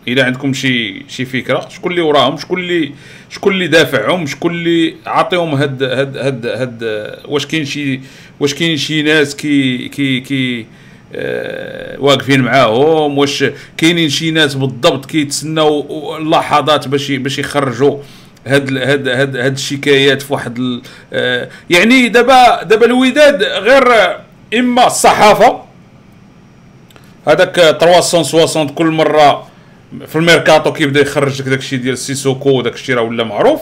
[0.09, 1.69] اذا عندكم شي شي فكرة.
[1.69, 2.93] شكون اللي وراهم؟ شكون اللي
[3.31, 6.83] شكون اللي دافعهم؟ شكون اللي عاطيهم هاد هاد هاد هاد
[7.29, 8.01] واش كاين شي
[8.41, 10.67] واش كاين شي ناس كي كي كي
[11.15, 13.45] آه واقفين معاهم؟ واش
[13.77, 17.99] كاينين شي ناس بالضبط كيتسناو اللحظات باش باش يخرجوا؟
[18.47, 20.81] هاد هاد هاد هاد الشكايات في واحد
[21.13, 24.17] آه يعني دابا دابا الوداد غير
[24.59, 25.63] إما الصحافة
[27.29, 29.49] هذاك 360 كل مرة
[30.07, 33.61] في الميركاتو كيبدا يخرج لك داكشي ديال سيسوكو وداك الشيء راه ولا معروف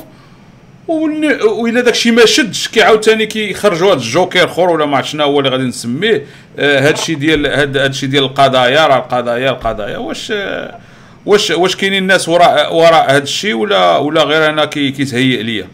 [0.88, 5.38] وإلا داكشي ما شدش كي عاوتاني كيخرجوا هاد الجوكر اخر ولا ما عرفت شنو هو
[5.38, 6.26] اللي غادي نسميه
[6.58, 10.78] آه هادشي ديال هاد هادشي ديال القضايا راه القضايا القضايا واش آه
[11.26, 15.66] واش واش كاينين الناس وراء وراء هاد الشيء ولا ولا غير أنا كيتهيأ ليا؟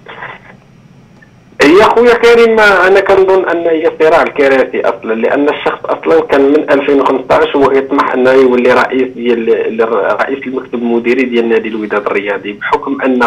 [1.62, 6.70] هي خويا كريم أنا كنظن أن هي صراع الكراسي أصلا لأن الشخص أصلا كان من
[6.70, 9.78] 2015 هو يطمح أنه يولي رئيس ديال
[10.20, 13.22] رئيس المكتب المديري ديال نادي الوداد الرياضي بحكم أن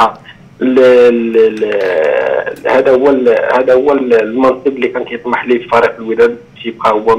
[2.68, 3.08] هذا هو
[3.54, 6.38] هذا هو المنصب اللي كان كيطمح ليه في فريق الوداد.
[6.66, 7.14] تيبقى هو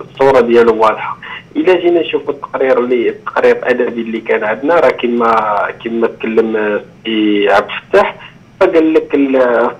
[0.00, 1.18] الصورة ديالو واضحة.
[1.56, 7.48] إلا جينا نشوفوا التقرير اللي التقرير الأدبي اللي كان عندنا راه كما كما تكلم في
[7.50, 8.16] عبد الفتاح
[8.60, 9.16] فقال لك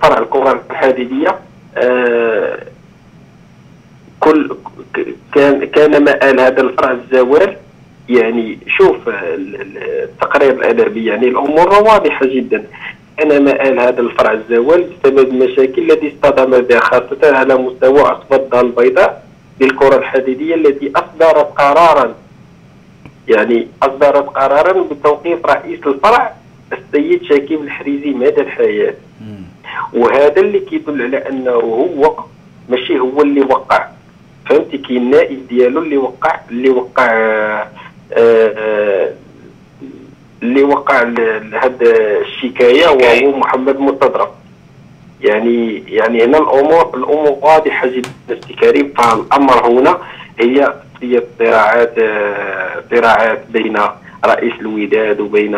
[0.01, 1.39] فرع الكره الحديدية
[1.77, 2.57] آه
[4.19, 4.55] كل
[5.33, 7.57] كان كان مآل هذا الفرع الزوال.
[8.09, 12.63] يعني شوف التقرير الأدبي يعني الأمور واضحة جدا.
[13.17, 18.61] كان مآل هذا الفرع الزوال بسبب المشاكل التي اصطدم بها خاصة على مستوى عصبه الدار
[18.65, 19.23] البيضاء
[19.61, 22.15] للكره الحديدية التي أصدرت قرارا.
[23.27, 26.33] يعني أصدرت قرارا بتوقيف رئيس الفرع
[26.73, 28.93] السيد شكيب الحريزي مدى الحياة.
[29.93, 32.15] وهذا اللي كيدل على أنه هو
[32.69, 33.87] ماشي هو اللي وقع.
[34.49, 37.67] فهمتي؟ كاين النائب ديالو اللي وقع اللي وقع آآ
[38.13, 38.96] آه، آآ
[40.43, 41.03] اللي وقع
[41.61, 44.29] هذا الشكاية وهو محمد مستدرك.
[45.21, 48.39] يعني يعني هنا الأمور الأمور واضحة جدا.
[48.47, 49.97] سي كريم فالامر هنا
[50.39, 53.77] هي هي صراعات آه، صراعات بين
[54.25, 55.55] رئيس الوداد وبين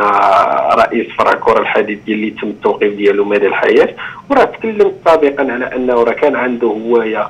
[0.77, 3.89] رئيس فرع كرة الحديد اللي تم التوقيف ديالو مدى الحياة.
[4.29, 7.27] وراه تكلمت سابقا على أنه راه كان عنده هواية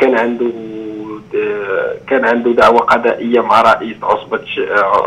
[0.00, 0.50] كان عنده
[2.08, 4.40] كان عنده دعوة قضائية مع رئيس عصبة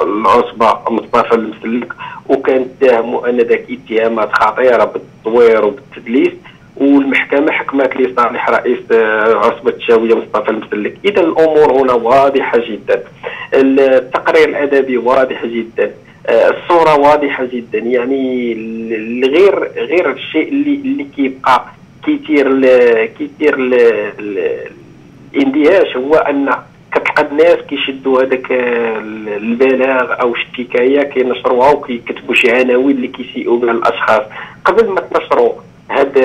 [0.03, 1.93] العصبة مصطفى المسلك
[2.29, 6.33] وكان اتهموا أن ذاك اتهامات خطيرة بالتطوير وبالتدليس
[6.77, 8.79] والمحكمة حكمت لصالح رئيس
[9.35, 13.03] عصبة الشاوية مصطفى المسلك اذا الأمور هنا واضحة جدا.
[13.53, 15.91] التقرير الأدبي واضح جدا.
[16.29, 17.77] الصورة واضحة جدا.
[17.79, 18.53] يعني
[19.27, 21.65] غير غير الشيء اللي اللي كيبقى
[22.05, 22.47] كيثير
[23.05, 23.55] كيثير
[25.35, 26.49] الاندهاش هو أن
[26.91, 34.21] كتلقى الناس كيشدوا هذاك البلاغ أو الشكايه كينشروها وكيكتبوا شي عناوين اللي كيسيئوا بها الأشخاص.
[34.65, 35.53] قبل ما تنشروا
[35.91, 36.17] هاد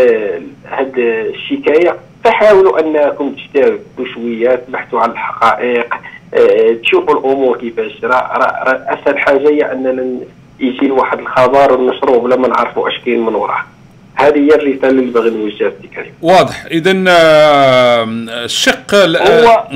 [0.69, 5.95] هاد الشكاية فحاولوا أنكم تجتهدوا شوية تبحثوا عن الحقائق
[6.35, 8.05] آه تشوفوا الأمور كيفاش.
[8.05, 10.21] راه أسهل حاجة هي أننا
[10.61, 13.61] يجي واحد الخبر ونشروه بلا ما نعرفوا اش كاين من وراه.
[14.17, 16.13] هذه هي الرسالة اللي باغي نوجهها سي كريم.
[16.23, 16.65] واضح.
[16.65, 16.93] اذا
[18.45, 19.67] الشق هو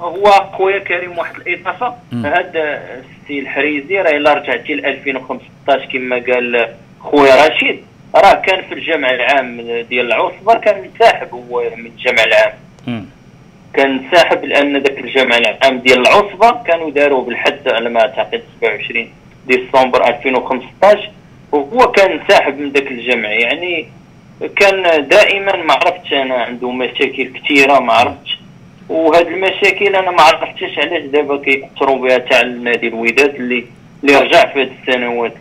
[0.00, 6.68] هو خويا كريم واحد الاضافه هذا السي الحريزي راه إلا رجعتي ل 2015 كما قال
[7.00, 7.84] خويا رشيد.
[8.14, 12.52] راه كان في الجمع العام ديال العصبه كان منسحب هو من الجمع العام.
[13.74, 19.12] كان ساحب لأن ذاك الجمع العام ديال العصبه كانوا داروا بالحد على ما أعتقد 27
[19.46, 21.10] ديسمبر 2015
[21.52, 23.88] وهو كان ساحب من ذاك الجمع يعني
[24.56, 28.38] كان دائما ما عرفتش أنا عنده مشاكل كثيرة ما عرفتش.
[28.88, 33.64] وهاد المشاكل أنا ما عرفتش علاش دابا كيأثروا بها تاع النادي الوداد اللي
[34.04, 35.32] اللي رجع في هذه السنوات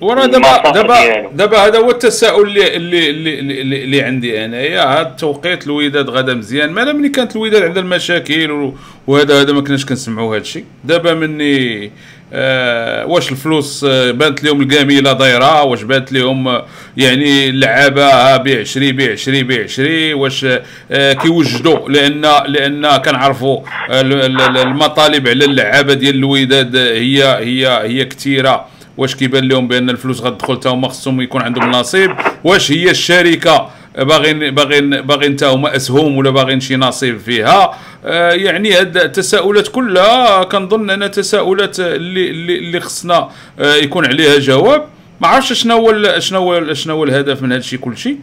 [0.00, 5.08] ورا دابا دابا دابا هذا هو التساؤل اللي اللي اللي, اللي, اللي عندي انايا هذا
[5.08, 6.70] التوقيت الوداد غدا مزيان.
[6.70, 8.72] مالا ملي كانت الوداد عندها المشاكل
[9.06, 11.90] وهذا هذا ما كناش كنسمعوا هذا الشيء دابا مني
[12.32, 16.66] آه واش الفلوس آه بانت لهم الجميلة دايرة واش بانت لهم آه
[16.96, 20.46] يعني اللعابة بيع شري بيع شري بيع شري واش
[20.90, 28.66] آه كيوجدوا لأن لأن كنعرفوا المطالب على اللعابة ديال الوداد هي هي هي كثيرة.
[28.96, 32.10] واش كيبان لهم بأن الفلوس غتدخل حتى هما خصهم يكون عندهم نصيب؟
[32.44, 37.78] واش هي الشركة باغين باغين باغين حتى هما أسهم ولا باغين شي نصيب فيها.
[38.04, 44.38] آه يعني هاد التساؤلات كلها كنظن انها تساؤلات اللي اللي, اللي خصنا آه يكون عليها
[44.38, 44.84] جواب.
[45.20, 48.16] ما عرفتش شنو هو شنو هو شنو هو الهدف من هذا الشيء كل شيء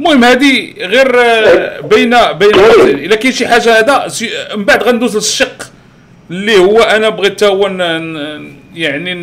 [0.00, 2.54] المهم هذه غير آه بين بين
[3.04, 4.08] إلا كاين شي حاجة هذا
[4.56, 5.72] من بعد غندوز للشق.
[6.30, 7.66] اللي هو أنا بغيت هو
[8.74, 9.14] يعني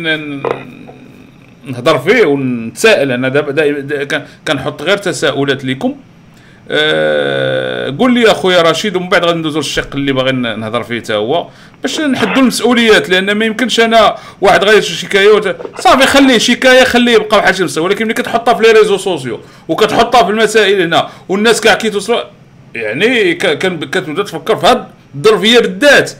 [1.66, 3.10] نهضر فيه ونتساءل.
[3.12, 5.94] أنا دابا كنحط غير تساؤلات لكم
[6.70, 11.46] أه قول لي أخويا رشيد ومن بعد غندوزو للشق اللي باغي نهضر فيه حتى هو.
[11.82, 17.38] باش نحدوا المسؤوليات لأن ما يمكنش أنا واحد غير شكاية صافي خليه شكاية خليه يبقى
[17.40, 17.86] بحال شي مسؤول.
[17.90, 22.20] ولكن ملي كتحطها في les réseaux sociaux وكتحطها في المسائل هنا والناس كاع كيتوصلوا
[22.74, 26.12] يعني كتبدا تفكر في هاد الظرفية بالذات.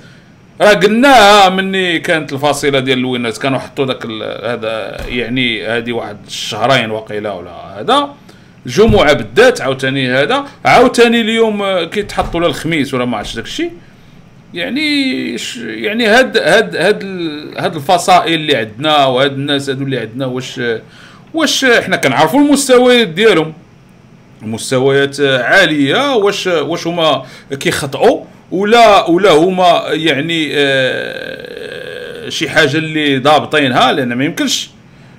[0.60, 4.06] راه قلناها مني كانت الفاصله ديال الوينات كانوا حطوا ذاك
[4.44, 8.08] هذا يعني هذه واحد الشهرين وقيله ولا هذا.
[8.66, 10.44] الجمعه بالذات عاوتاني هذا.
[10.64, 13.72] عاوتاني اليوم كيتحطوا للخميس ولا ما عرفتش داك الشيء
[14.54, 15.36] يعني
[15.82, 17.02] يعني هاد هاد هاد
[17.58, 20.60] هاد الفصائل اللي عندنا وهاد الناس هادو اللي عندنا واش
[21.34, 23.52] واش حنا كنعرفوا المستويات ديالهم.
[24.42, 27.24] مستويات عالية واش واش هما
[27.60, 28.24] كيخطئوا.
[28.50, 34.70] ولا ولا هما يعني آه شي حاجة اللي ضابطينها لأن ما يمكنش.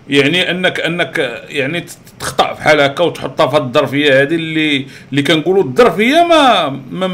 [0.09, 1.85] يعني انك أنك يعني
[2.19, 7.07] تخطأ بحال هكا وتحطها في الظرفية هذه اللي اللي كنقولوا الظرفية ما ما,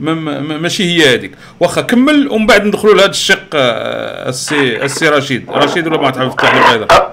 [0.00, 5.08] ما, ما ماشي هي هذيك واخا كمل ومن بعد ندخلوا لهذا الشق آه، السي السي
[5.08, 5.50] رشيد.
[5.50, 7.11] رشيد ولا ما تعرف تفتح أنا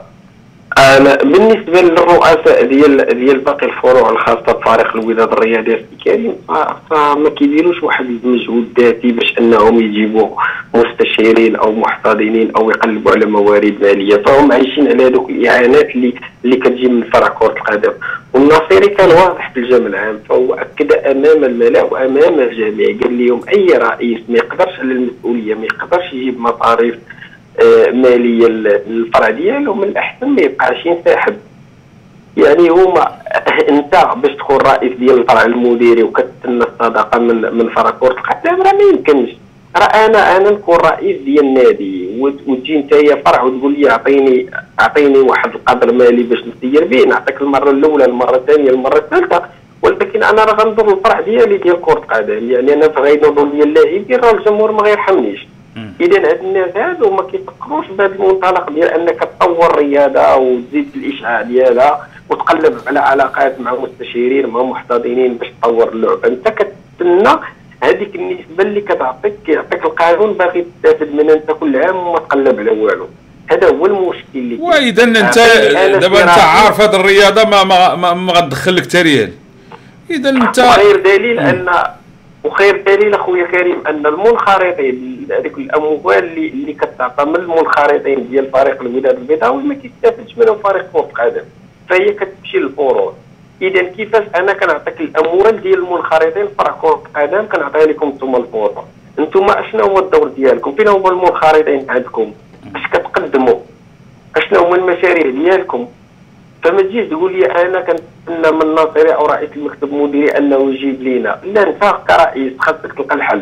[1.24, 6.36] بالنسبة للرؤساء ديال ديال باقي الفروع الخاصة بفريق الوداد الرياضي الكريم
[6.90, 10.30] فما كيديروش واحد المجهود ذاتي باش أنهم يجيبوا
[10.76, 14.16] مستشارين أو محتضنين أو يقلبوا على موارد مالية.
[14.16, 16.14] فهم عايشين على هذوك الإعانات اللي
[16.46, 17.92] اللي كتجي من فرع كرة القدم.
[18.34, 22.96] والناصري كان واضح في الجمع العام فهو أكد أمام الملأ وأمام الجميع.
[23.04, 26.96] قال لهم أي رئيس ما يقدرش على المسؤولية ما يقدرش يجيب مصاريف
[27.94, 31.36] ماليه للفرع ديالو من الأحسن ما يبقاش ينسحب.
[32.38, 33.12] يعني هما
[33.70, 38.74] انت باش تكون رئيس ديال الفرع المديري وكتسنى الصداقه من من فرع كره القدم راه
[38.74, 39.30] ما يمكنش.
[39.78, 42.94] راه أنا أنا نكون رئيس ديال النادي وتجي انت
[43.26, 48.36] فرع وتقول لي اعطيني أعطيني واحد القدر مالي باش نسير به نعطيك المرة الأولى المرة
[48.36, 49.42] الثانية المرة الثالثة.
[49.84, 54.32] ولكن أنا راه غنضر الفرع ديالي ديال كره القدم يعني أنا غينوضوا لي اللاعبين راه
[54.32, 55.48] الجمهور ما غيرحمنيش.
[56.02, 62.08] اذا هاد الناس هادو ما كيفكروش بهذا المنطلق ديال أنك تطور الرياضه وتزيد الإشعاع ديالها
[62.30, 66.28] وتقلب على علاقات مع مستشارين مع محتضنين باش تطور اللعبة.
[66.28, 67.40] أنت كتستنى
[67.84, 71.34] هذيك النسبة اللي كتعطيك كيعطيك القانون باغي تستافد منها.
[71.34, 73.08] أنت كل عام وما تقلب على والو.
[73.52, 75.40] هذا هو المشكل اللي وإذا أنت
[76.02, 79.32] دابا أنت عارف هذه الرياضه ما ما, ما, ما غتدخل لك حتى ريال.
[80.12, 81.70] إذا أنت غير دليل ان
[82.44, 88.82] وخير دليل أخويا كريم أن المنخرطين هذيك الأموال اللي اللي كتعطى من المنخرطين ديال فريق
[88.82, 91.44] الوداد البيضاوي ما كيستافدش منهم فريق كره القدم
[91.90, 93.14] فهي كتمشي للفروض.
[93.62, 98.78] اذا كيفاش أنا كنعطيك الأموال ديال المنخرطين فريق كره القدم كنعطيها لكم أنتم الفروض.
[99.20, 102.34] أنتم أشنو هو الدور ديالكم؟ فين هما المنخرطين عندكم؟
[102.76, 103.60] أش كتقدموا؟
[104.38, 105.88] أشنو هما المشاريع ديالكم؟
[106.64, 111.42] فما تجيش تقول لي أنا كنتسنى من ناصري أو رئيس المكتب المديري أنه يجيب لينا.
[111.44, 113.42] لا أنت كرئيس خاصك تلقى الحل.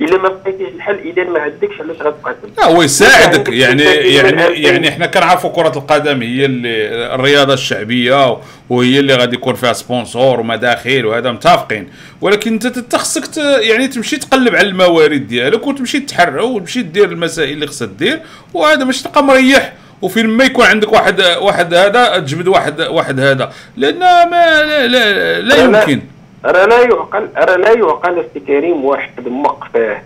[0.00, 3.48] إلا ما لقيتيش الحل اذا ما عندكش علاش غتبقى لا هو يساعدك.
[3.48, 8.38] يعني يعني يعني إحنا كنعرفوا كرة القدم هي اللي الرياضة الشعبية
[8.70, 11.88] وهي اللي غادي يكون فيها sponsor ومداخيل وهذا متفقين.
[12.20, 17.66] ولكن أنت خصك يعني تمشي تقلب على الموارد ديالك وتمشي تحرر وتمشي دير المسائل اللي
[17.66, 18.20] خصك دير
[18.54, 19.72] وهذا باش تبقى مريح.
[20.02, 23.52] وفين ما يكون عندك واحد واحد هذا تجبد واحد واحد هذا.
[23.76, 25.64] لأن ما لا, لا, لا.
[25.64, 26.00] يمكن.
[26.44, 29.98] راه لا يعقل راه لا يعقل اسي كريم واحد موقفه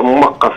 [0.00, 0.52] موقف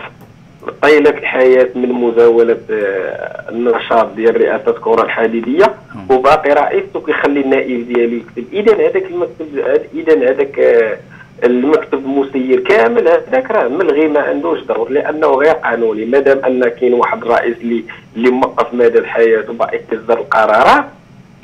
[0.82, 5.74] طيلة الحياة من مزاولة آه، النشاط ديال رئاسة الكرة الحديدية.
[6.10, 8.44] وباقي رئيسته كيخلي النائب ديالو يكتب.
[8.52, 9.58] إذا هذاك المكتب
[9.94, 10.98] إذا هذاك آه،
[11.44, 13.08] المكتب المسير كامل.
[13.08, 16.04] هذاك راه ملغي ما عندوش دور لأنه غير قانوني.
[16.04, 17.84] مادام أن كاين واحد الرئيس اللي
[18.16, 20.84] اللي موقف مدى الحياة وباقي يصدر القرارات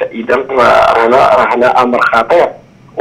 [0.00, 2.48] فإذا رانا رانا أمر خطير.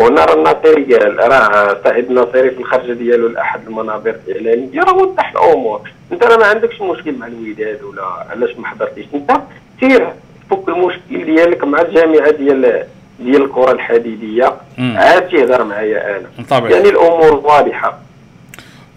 [0.02, 5.82] ونرى الناصري قال راه سعيد الناصري في الخرجه ديالو لأحد المنابر الاعلاميه راه وضح الأمور.
[6.12, 9.32] أنت راه ما عندكش مشكل مع الوداد ولا علاش ما حضرتيش؟ أنت
[9.80, 10.10] سير
[10.50, 12.84] فك المشكل ديالك مع الجامعة ديال
[13.20, 14.54] ديال الكرة الحديدية.
[14.80, 16.28] عاد تهضر معايا أنا.
[16.50, 16.70] طبعا.
[16.70, 18.00] يعني الأمور واضحة.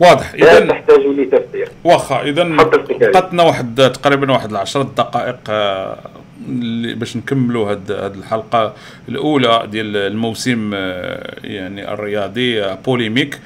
[0.00, 0.34] واضح.
[0.34, 2.42] اذا تحتاج لتفسير واخا اذا.
[2.90, 5.98] بقاتنا واحد تقريبا واحد العشرة دقائق آه،
[6.94, 8.74] باش نكملوا هاد هاد الحلقة
[9.08, 13.40] الأولى ديال الموسم آه، يعني الرياضي آه، بوليميك.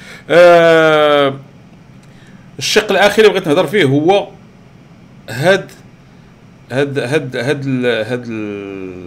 [2.59, 4.29] الشق الأخير اللي بغيت نهضر فيه هو
[5.31, 5.71] هاد
[6.73, 9.07] هاد هاد هاد ال- هاد ال-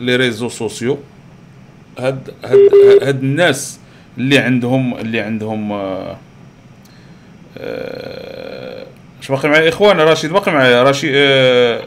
[0.00, 0.98] les réseaux sociaux.
[1.98, 2.58] هاد هاد
[3.02, 3.80] هاد الناس
[4.18, 6.16] اللي عندهم اللي عندهم آه،
[7.60, 8.84] آه،
[9.22, 11.82] اش باقي معايا اخويا رشيد باقي معايا رشيد آه،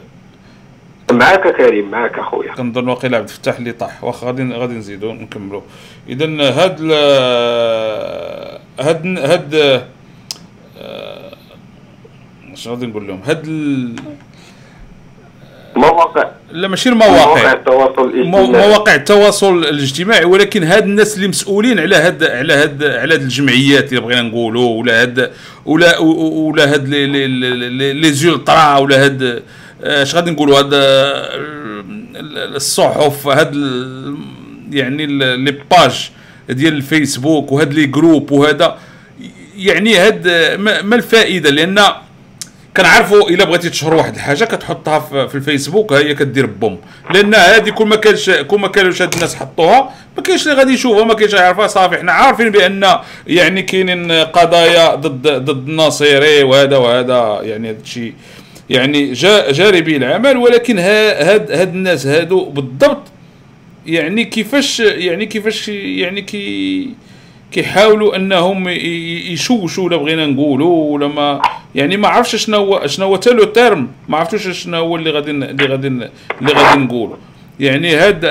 [1.12, 2.54] معاك كريم معاك أخويا.
[2.54, 4.04] كنظن واقيلا عبد الفتاح اللي طاح.
[4.04, 5.60] واخا غادي غادي نزيدو نكملوا
[6.08, 9.54] اذا هاد ال- هاد هاد
[10.78, 11.32] آه،
[12.52, 13.94] اش غادي نقول لهم؟ هاد ال-
[15.76, 18.68] مواقع لا ماشي مواقع المواقع التواصل مو- الاجتماعي.
[18.68, 23.88] مواقع التواصل الاجتماعي ولكن هاد الناس اللي مسؤولين على هاد على هاد على هاد الجمعيات
[23.88, 25.30] اللي بغينا نقولوا ولا هاد
[25.64, 29.42] ولا ولا هاد لي لي لي زولترا ولا هاد
[29.84, 30.78] آه، اش غادي نقولوا هاد آه،
[32.16, 33.54] ال- الصحف هاد
[34.72, 36.10] يعني les pages
[36.48, 38.78] ديال الفيسبوك وهاد les groupes وهذا
[39.56, 41.78] يعني هاد آه، ما الفائدة لأن
[42.76, 46.78] كنعرفوا إلا بغيتي تشهر واحد الحاجة كتحطها في في الفيسبوك ها هي كدير boom.
[47.14, 50.72] لأن هذه كل ما كانش كل ما كانوش هاد الناس حطوها ما كاينش اللي غادي
[50.72, 56.76] يشوفها ما كاينش يعرفها صافي حنا عارفين بأن يعني كاينين قضايا ضد ضد الناصيري وهذا
[56.76, 58.12] وهذا يعني هذا الشيء.
[58.70, 63.02] يعني جا جاري به العمل ولكن ها- هاد هاد الناس هادو بالضبط
[63.86, 66.88] يعني كيفاش يعني كيفاش يعني كي
[67.52, 68.68] كيحاولوا أنهم
[69.32, 71.42] يشوشوا ولا بغينا نقولوا ولا ما
[71.74, 75.10] يعني ما عرفتش شنو هو شنو هو تا le terme ما عرفتوش شنو هو اللي
[75.10, 76.08] غادي اللي غادي اللي
[76.42, 77.16] غادي نقولوا.
[77.60, 78.26] يعني هاد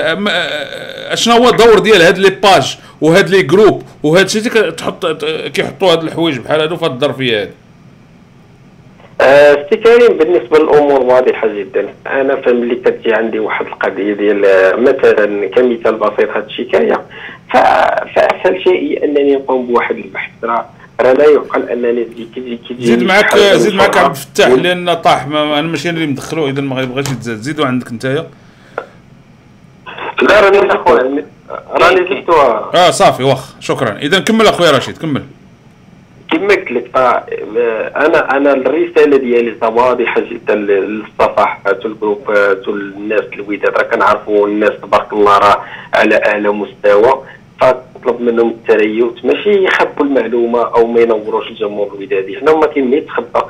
[1.14, 6.02] شنو هو الدور ديال هاد les pages وهاد les groupes وهاد الشيء كتحط كيحطوا هاد
[6.02, 7.50] الحوايج بحال هادو في هاد الظرفيه هادي.
[9.20, 11.88] آه، سي كريم بالنسبة للأمور واضحة جدا.
[12.06, 17.02] أنا فملي كتجي عندي واحد القضية ديال آه، مثلا كمثال بسيط هذه الشكاية.
[17.52, 20.66] فأسهل شيء هي أنني نقوم بواحد البحث راه
[21.00, 25.26] راه لا يعقل أنني تجي كتجي كتجي زيد معك زيد معك عبد الفتاح لأن طاح
[25.26, 27.36] ما أنا ماشي أنا اللي مدخلو إذا ما بغاش يتزاد.
[27.36, 28.26] زيدوا عندك نتايا؟
[30.22, 31.24] لا راني أخويا.
[31.70, 33.98] راني زدتها آه صافي واخ شكرا.
[33.98, 35.22] إذا كمل أخويا رشيد كمل.
[36.30, 36.96] كما قلت لك.
[36.96, 37.24] آه،
[37.96, 43.76] أنا أنا الرسالة ديالي واضحة جدا للصفحات والجروبات والناس الوداد.
[43.76, 45.62] راه كنعرفوا الناس تبارك الله راه
[45.94, 47.22] على أعلى مستوى.
[47.62, 52.36] فطلب منهم التريث ماشي يخبوا المعلومة أو ما ينوروش الجمهور الودادي.
[52.36, 53.40] حنا هما ما يتخبى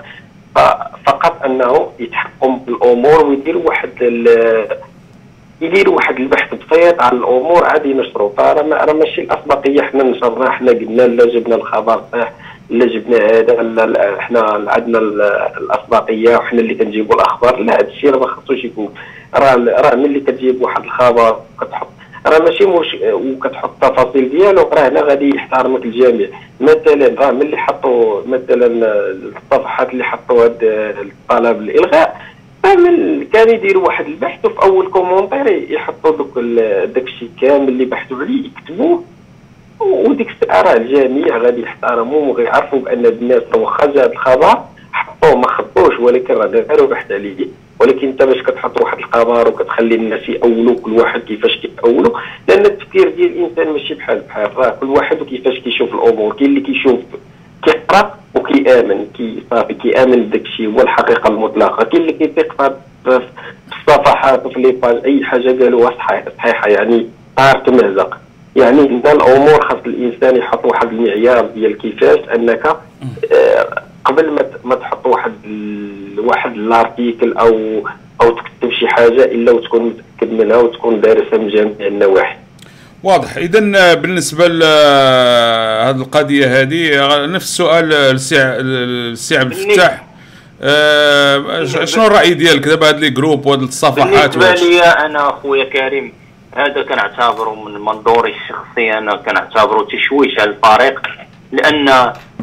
[1.06, 3.90] فقط أنه يتحكم بالامور ويدير واحد
[5.60, 8.30] يدير واحد البحث بسيط على الأمور عاد ينشروا.
[8.36, 12.32] فراه راه ماشي الأسبقية حنا نشرنا حنا قلنا لا جبنا الخبر صح
[12.70, 15.22] لا جبنا هذا حنا عندنا ال-
[15.56, 17.56] الأسبقية وحنا اللي كنجيبوا الأخبار.
[17.60, 18.94] لا هذا الشيء راه ما خصوش يكون.
[19.34, 21.86] راه راه ملي كتجيب واحد الخبر كتحط
[22.26, 26.28] راه ماشي مش وكتحط التفاصيل ديالو راه هنا غادي يحترمك الجميع.
[26.60, 28.66] مثلا راه ملي حطوا مثلا
[29.12, 32.20] الصفحات اللي حطوا هذا الطلب الالغاء
[32.62, 36.38] فين كان يديروا واحد البحث وفي أول commentaire يحطوا دوك
[36.94, 39.04] داك الشيء كامل اللي بحثوا عليه يكتبوه.
[39.80, 44.58] وديك الساعة راه الجميع غادي يحترموا وغيعرفوا بأن الناس واخا جا الخبر
[44.92, 47.46] حطوه ما حطوهش ولكن راه داروا بحث عليه.
[47.82, 52.18] ولكن انت باش كتحط واحد الخبر وكتخلي الناس يأولوا كل واحد كيفاش كيأولوا
[52.48, 56.60] لأن التفكير ديال الإنسان ماشي بحال بحال راه كل واحد وكيفاش كيشوف الأمور كاين اللي
[56.60, 57.00] كيشوف
[57.64, 63.20] كيقرأ وكيآمن كي صافي كيآمن بداك الشيء هو الحقيقة المطلقه كاين اللي كيثق في
[63.72, 65.90] الصفحات وفي les pages أي حاجة قالوها
[66.38, 67.06] صحيحة يعني
[67.36, 68.18] طارت معزة
[68.56, 72.66] يعني هنا الأمور خاص الإنسان يحط واحد المعيار ديال كيفاش أنك
[73.32, 75.32] آه، قبل ما ما تحط واحد
[76.18, 77.82] واحد ال article أو
[78.22, 82.36] أو تكتب شي حاجة إلا وتكون متأكد منها وتكون دارسها من جميع النواحي.
[83.02, 83.36] واضح.
[83.36, 90.04] إذا بالنسبة لهذه القضية هذه نفس السؤال للسي عبد الفتاح.
[90.62, 96.12] آه، شنو الرأي ديالك دابا هاد les groupes وهاد الصفحات بالنسبة لي أنا أخويا كريم
[96.54, 101.00] هذا كنعتبره من منظوري الشخصي أنا كنعتبره تشويش على الفريق
[101.52, 101.84] لأن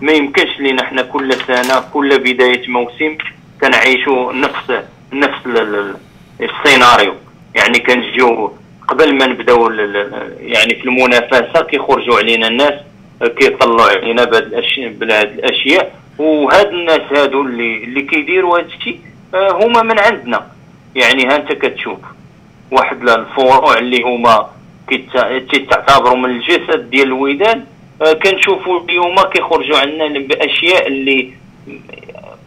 [0.02, 3.18] ما يمكنش لينا حنا كل سنة كل بداية موسم
[3.62, 4.72] كنعيشوا نفس
[5.14, 5.96] نفس ال- ال-
[6.42, 7.14] السيناريو.
[7.56, 8.54] يعني كنجيو
[8.88, 9.70] قبل ما نبداو
[10.40, 12.74] يعني في المنافسة كيخرجوا علينا الناس
[13.38, 15.96] كيطلعوا علينا بهاد الاشياء الأشياء.
[16.18, 19.00] وهاد الناس هادو اللي اللي كيديروا هاد الشيء
[19.36, 20.48] آه، هما من عندنا.
[20.96, 22.00] يعني ها انت كتشوف
[22.72, 24.50] واحد الفروع اللي هما
[25.52, 27.64] كيتعتبروا من الجسد ديال الودان آه،
[28.24, 31.32] كنشوفوا اليوم كيخرجوا عندنا بأشياء اللي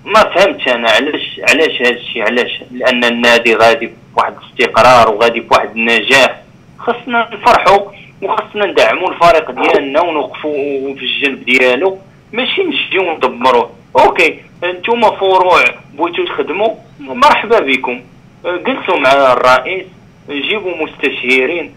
[0.04, 5.70] ما فهمتش أنا علاش علاش هذا الشيء؟ علاش؟ لأن النادي غادي بواحد الاستقرار وغادي بواحد
[5.76, 6.42] النجاح.
[6.78, 7.90] خصنا نفرحوا
[8.22, 11.98] وخصنا ندعموا الفريق ديالنا ونوقفوا في الجنب ديالو.
[12.32, 18.00] ماشي نجيو ندمروه أوكي أنتم فروع بغيتوا تخدموا مرحبا بكم.
[18.44, 19.84] جلسوا مع الرئيس
[20.30, 21.66] جيبوا مستشيرين.
[21.66, 21.72] آه،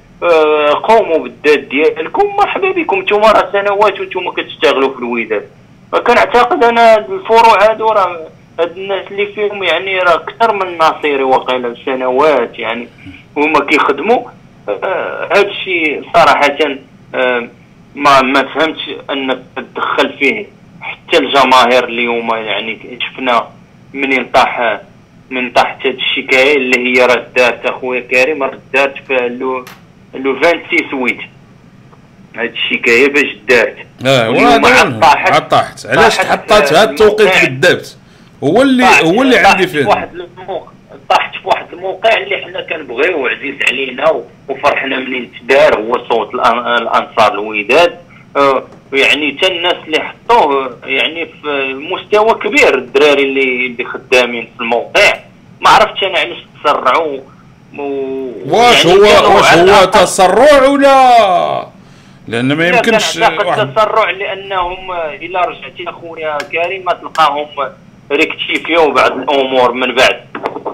[0.84, 3.00] قوموا بالذات ديالكم مرحبا بكم.
[3.00, 5.50] أنتم راه سنوات وأنتم كتشتغلوا في الوداد
[6.08, 8.28] كنعتقد أنا الفروع هادو راه
[8.60, 12.88] هاد الناس اللي فيهم يعني راه أكثر من ناصيري وقيلا سنوات يعني
[13.38, 14.22] هما كيخدموا.
[14.70, 16.58] آه هاد الشيء صراحة
[17.16, 17.48] آه
[17.96, 20.46] ما ما فهمتش انك تدخل فيه
[20.82, 23.48] حتى الجماهير اليوم يعني شفنا
[23.94, 24.80] منين طاح
[25.30, 29.28] من طاحت هاد الشكاية اللي هي راه دارت أخويا كريم راه دارت في
[30.18, 31.18] لو لو 26 ويت
[32.36, 33.76] هاد الشكايه باش دارت.
[34.06, 34.30] آه
[34.68, 35.52] عاد طاحت.
[35.52, 35.86] طاحت.
[35.86, 37.98] علاش تحطات هاد التوقيت بالضبط
[38.44, 40.10] هو اللي هو اللي عندي فيه واحد
[41.10, 47.34] طاحت في واحد الموقع اللي حنا كنبغيو وعزيز علينا وفرحنا منين تدار هو صوت الأنصار
[47.34, 47.98] الوداد.
[48.38, 48.64] آه،
[48.94, 52.78] يعني حتى الناس اللي حطوه يعني في مستوى كبير.
[52.78, 55.14] الدراري اللي اللي خدامين في الموقع.
[55.62, 57.20] ما عرفتش أنا علاش تسرعوا.
[57.80, 61.68] واش يعني هو واش هو تسرع ولا؟
[62.28, 67.48] لأن ما يمكنش واحد تسرع لأنهم الا رجعتي أخويا كريم ما تلقاهم
[68.12, 70.20] ريكتيفيو بعض الأمور من بعد.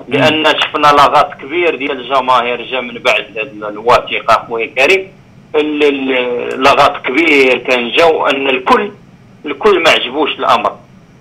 [0.07, 3.25] لأن شفنا لاغات كبير ديال الجماهير جا من بعد
[3.63, 5.07] الوثيقه أخويا كريم
[6.57, 8.91] لاغات كبير كان جاو أن الكل
[9.45, 10.75] الكل ما عجبوش الأمر.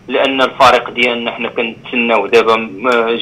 [0.09, 2.71] لأن الفريق ديالنا حنا كنتسناو دابا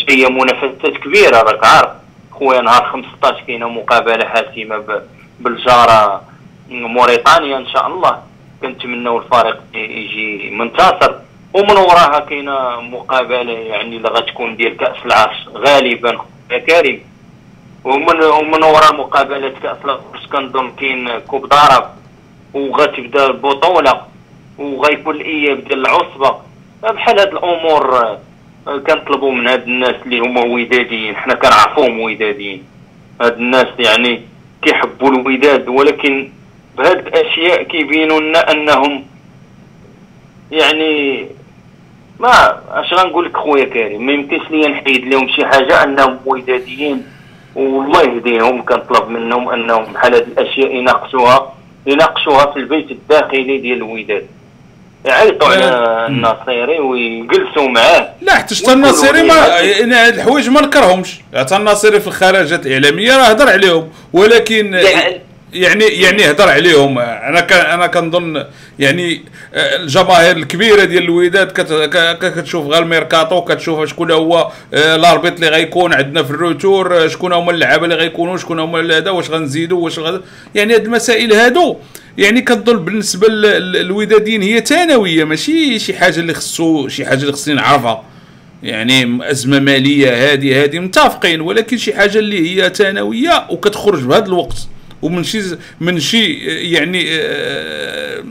[0.08, 1.90] جاية منافسات كبيرة راك عارف.
[2.38, 5.02] خويا نهار 15 كاينة مقابله حاسمه
[5.40, 6.22] بالجارة
[6.70, 8.22] موريتانيا إن شاء الله.
[8.62, 11.14] كنتمناو الفريق يجي منتصر.
[11.54, 15.48] ومن وراها كاينة مقابلة يعني اللي غتكون ديال كأس العرش.
[15.54, 16.18] غالبا
[16.50, 17.02] يا كريم.
[17.84, 21.84] ومن ومن وراء مقابلة كأس العرش كنظن كاين كوب ضرب.
[22.54, 24.02] وغتبدا البطولة.
[24.58, 26.36] وغيكون الإياب ديال العصبة.
[26.82, 28.18] بحال هاد الأمور
[28.64, 32.62] كنطلبوا من هاد الناس اللي هما وداديين حنا كنعرفوهم وداديين
[33.20, 34.22] هاد الناس يعني
[34.62, 36.30] كيحبوا الوداد ولكن
[36.78, 39.04] بهاد الأشياء كيبينوا لنا أنهم
[40.50, 41.26] يعني
[42.20, 47.06] ما اش غنقول لك خويا كريم ما يمكنش ليا نحيد لهم شي حاجة أنهم وداديين
[47.54, 51.54] والله يهديهم كنطلب منهم أنهم بحال هذه الأشياء يناقشوها
[51.86, 54.26] يناقشوها في البيت الداخلي ديال الوداد
[55.08, 58.08] يعيطوا على الناصيري ويجلسوا معاه.
[58.22, 63.24] لا حتى الناصيري ما يعني هاد الحوايج ما نكرهمش حتى الناصيري في الخرجات الإعلامية راه
[63.24, 63.88] هضر عليهم.
[64.12, 64.80] ولكن
[65.52, 66.98] يعني يعني هضر عليهم.
[66.98, 68.44] أنا كان أنا كنظن
[68.78, 69.22] يعني
[69.54, 71.52] آه، الجماهير الكبيرة ديال الوداد
[72.20, 77.04] كتشوف غير الميركاتو كتشوف شكون هو آه، ال arbitre اللي غيكون عندنا في ال retour
[77.04, 80.22] آه، شكون هما اللعابة اللي غيكونوا شكون هما هذا واش غنزيدوا واش غد...
[80.54, 81.76] يعني هاد المسائل هادو.
[82.18, 87.54] يعني كنظن بالنسبة للوداديين هي ثانوية ماشي شي حاجة اللي خصو شي حاجة اللي خصني
[87.54, 88.04] نعرفها.
[88.62, 94.68] يعني أزمة مالية هذه هذه متفقين ولكن شي حاجة اللي هي ثانوية وكتخرج بهذا الوقت.
[95.02, 95.42] ومن شي
[95.80, 96.34] من شي
[96.72, 98.24] يعني آه،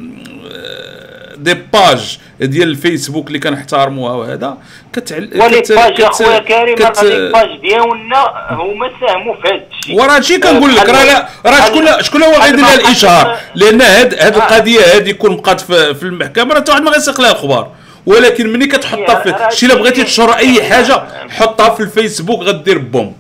[0.52, 4.58] آه، des pages ديال الفيسبوك اللي كنحترموها وهذا
[4.94, 7.04] كتعل و les pages أخويا كريم كت...
[7.34, 9.96] باج ديالنا هما ساهموا في هذا الشيء.
[9.96, 14.36] وراه هادشي كنقول لك راه راه شكون شكون هو غيدير لها الإشهار؟ لأن هاد هاد
[14.36, 14.38] آه.
[14.38, 17.72] القضية هادي كون بقات في, في المحكمة راه واحد ما غيسيق لها الخبار
[18.06, 19.16] ولكن ملي كتحطها
[19.50, 23.16] في شي الا بغيتي تشهر أي حاجة حطها في الفيسبوك غدير بوم.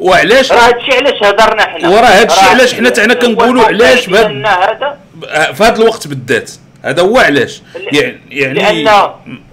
[0.00, 4.98] وعلاش؟ راه هادشي علاش هضرنا حنا؟ وراه هادشي علاش حنا تاعنا كنقولوا علاش بهذا
[5.52, 6.50] في هذا الوقت بالذات.
[6.84, 7.62] هذا هو علاش.
[7.92, 8.84] يعني يعني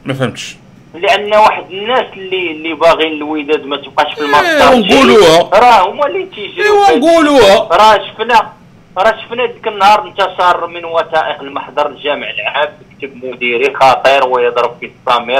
[0.06, 0.56] ما فهمتش.
[0.94, 6.08] لأن واحد الناس اللي اللي باغيين الوداد ما تبقاش في الماتش ايوا نقولوها راه هما
[6.08, 6.64] اللي تيجيو.
[6.64, 8.54] ايوا نقولوها راه شفنا
[8.98, 14.92] راه شفنا ديك النهار انتشر من وثائق المحضر الجامع العام كتب مديري خطير ويضرب في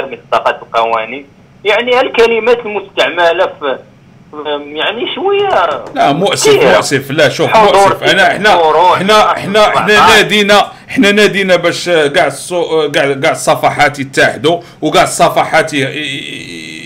[0.06, 0.18] من
[0.62, 1.26] القوانين
[1.64, 3.78] يعني الكلمات المستعملة في
[4.74, 7.10] يعني شوية لا مؤسف مؤسف.
[7.10, 8.02] لا شوف مؤسف.
[8.02, 8.60] أنا إحنا
[8.94, 12.28] إحنا إحنا إحنا نادينا إحنا نادينا باش كاع
[12.92, 15.74] كاع كاع الصفحات يتحدوا وكاع الصفحات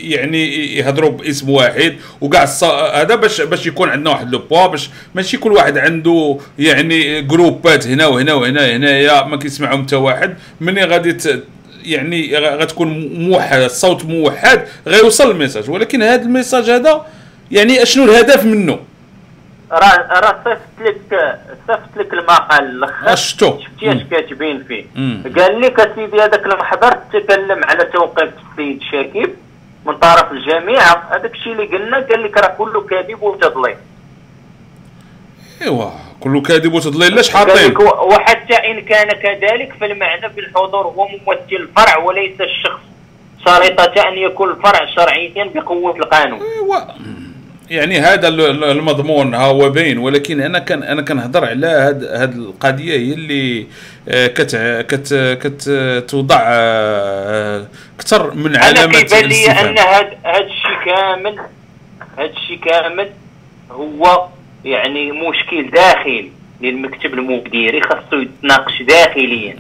[0.09, 2.45] يعني يهضروا باسم واحد وكاع
[2.95, 7.87] هذا باش باش يكون عندنا واحد le poids باش ماشي كل واحد عنده يعني جروبات
[7.87, 10.37] هنا وهنا وهنا هنايا ما كيسمعهم حتى واحد.
[10.61, 11.17] ملي غادي
[11.85, 15.71] يعني غتكون موحد الصوت موحد غيوصل ال message.
[15.71, 17.07] ولكن هذا ال message هذا
[17.51, 18.79] يعني أشنو الهدف منه؟
[19.73, 22.65] راه راه صيفط لك صيفط لك المقال.
[22.65, 24.85] الآخر شفتو شفتي اش كاتبين فيه.
[25.43, 29.35] قال لك اسيدي هذاك المحضر تكلم على توقيف السيد شاكيب
[29.87, 33.77] من طرف الجامعة هذاك الشيء اللي قلنا قال لك راه كله كاذب وتضليل.
[35.63, 35.91] إيوا
[36.21, 37.15] كله كاذب وتضليل.
[37.15, 42.81] لاش حاطين وحتى إن كان كذلك فالمعنى بالحضور هو ممثل الفرع وليس الشخص.
[43.47, 46.41] شريطة ان يكون الفرع شرعيا بقوة القانون.
[46.41, 46.79] إيوا.
[47.71, 52.93] يعني هذا المضمون ها هو باين ولكن أنا كان أنا كنهضر على هاد هاد القضية
[52.93, 53.67] هي اللي
[54.09, 54.57] آه، كت
[54.89, 57.67] كت كتوضع آه،
[57.97, 61.39] أكثر من علامات أنا لي أن هاد هاد الشيء كامل
[62.19, 63.11] هاد الشيء كامل
[63.71, 64.27] هو
[64.65, 69.57] يعني مشكل داخلي للمكتب المديري خاصو يتناقش داخليا.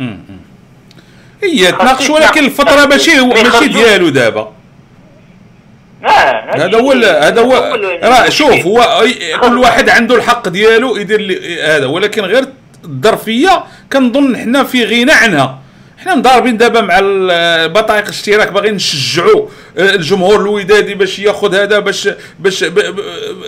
[1.43, 4.58] هي تناقش ولكن الفترة ماشي ماشي ديالو دابا.
[6.05, 9.05] هذا هو هذا هو راه شوف هو
[9.43, 11.87] كل واحد عنده الحق ديالو يدير هذا.
[11.87, 12.45] ولكن غير
[12.85, 15.59] الظرفية كنظن حنا في غنى عنها.
[15.99, 16.99] حنا مضاربين دابا مع
[17.67, 22.65] بطايق الاشتراك باغيين نشجعوا الجمهور الودادي باش ياخذ هذا باش باش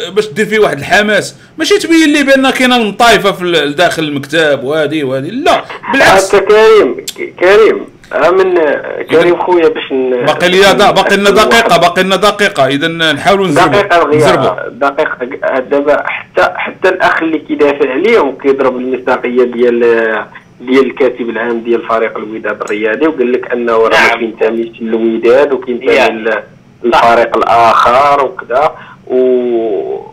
[0.09, 1.34] باش دير فيه واحد الحماس.
[1.59, 6.36] ماشي تبين لي بان كاينة طائفه في داخل المكتب وهذه وهذه لا بالعكس.
[6.36, 7.07] كريم
[7.40, 7.99] كريم.
[8.14, 8.54] من
[9.11, 9.88] كريم خويا باش
[10.26, 10.61] باقي لي
[10.92, 12.66] باقي لنا دقيقة باقي لنا دقيقة.
[12.66, 13.82] اذا نحاولوا نزربوا
[14.68, 19.80] دقيقة دقيقة دابا حتى حتى الأخ اللي كيدافع عليه وكيضرب المصداقية ديال
[20.61, 24.18] ديال الكاتب العام ديال فريق الوداد الرياضي وقال لك أنه راه نعم.
[24.18, 26.24] كينتمي للوداد وكينتمي
[26.84, 28.74] للفريق الآخر وكذا.
[29.06, 30.09] و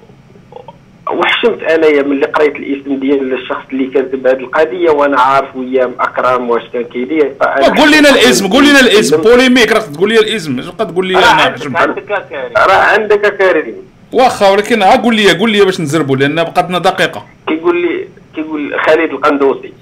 [1.13, 6.49] وحشمت انايا ملي قريت الاسم ديال الشخص اللي كاتب هذه القضية وأنا عارف وياه أكرم
[6.49, 7.33] واش كان كيدير
[7.77, 9.21] قول لنا الاسم قول لنا الاسم.
[9.21, 12.09] Polémique راك تقول لي الاسم اش تقول لي أنا عندك
[12.57, 13.75] راه عندك كريم.
[14.11, 17.25] واخا ولكن قول لي قول لي باش نزربوا لأن بقات لنا دقيقة.
[17.47, 19.73] كيقول لي كيقول خالد القندوسي.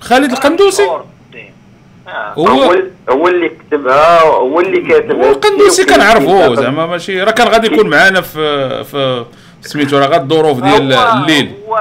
[0.00, 0.82] خالد القندوسي؟
[2.38, 2.74] هو
[3.08, 8.20] هو اللي كتبها هو اللي كاتبها القندوسي كنعرفوه زعما ماشي راه كان غادي يكون معنا
[8.20, 9.24] في في
[9.66, 11.76] سميتو راه غير الظروف ديال الليل هو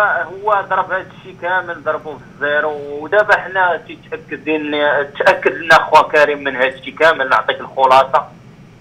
[0.46, 2.72] هو ضرب هذا الشيء كامل ضربوه في ال zéro.
[3.02, 4.46] ودابا حنا تيتاكد
[5.20, 8.26] تأكد لنا خوا كريم من هذا الشيء كامل نعطيك الخلاصة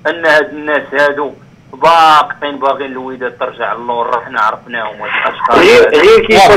[0.06, 1.32] إن هاد الناس هادو
[1.72, 5.58] باقين باغيين الوداد ترجع للور حنا عرفناهم هاد الأشخاص.
[5.58, 6.48] غير غير كيف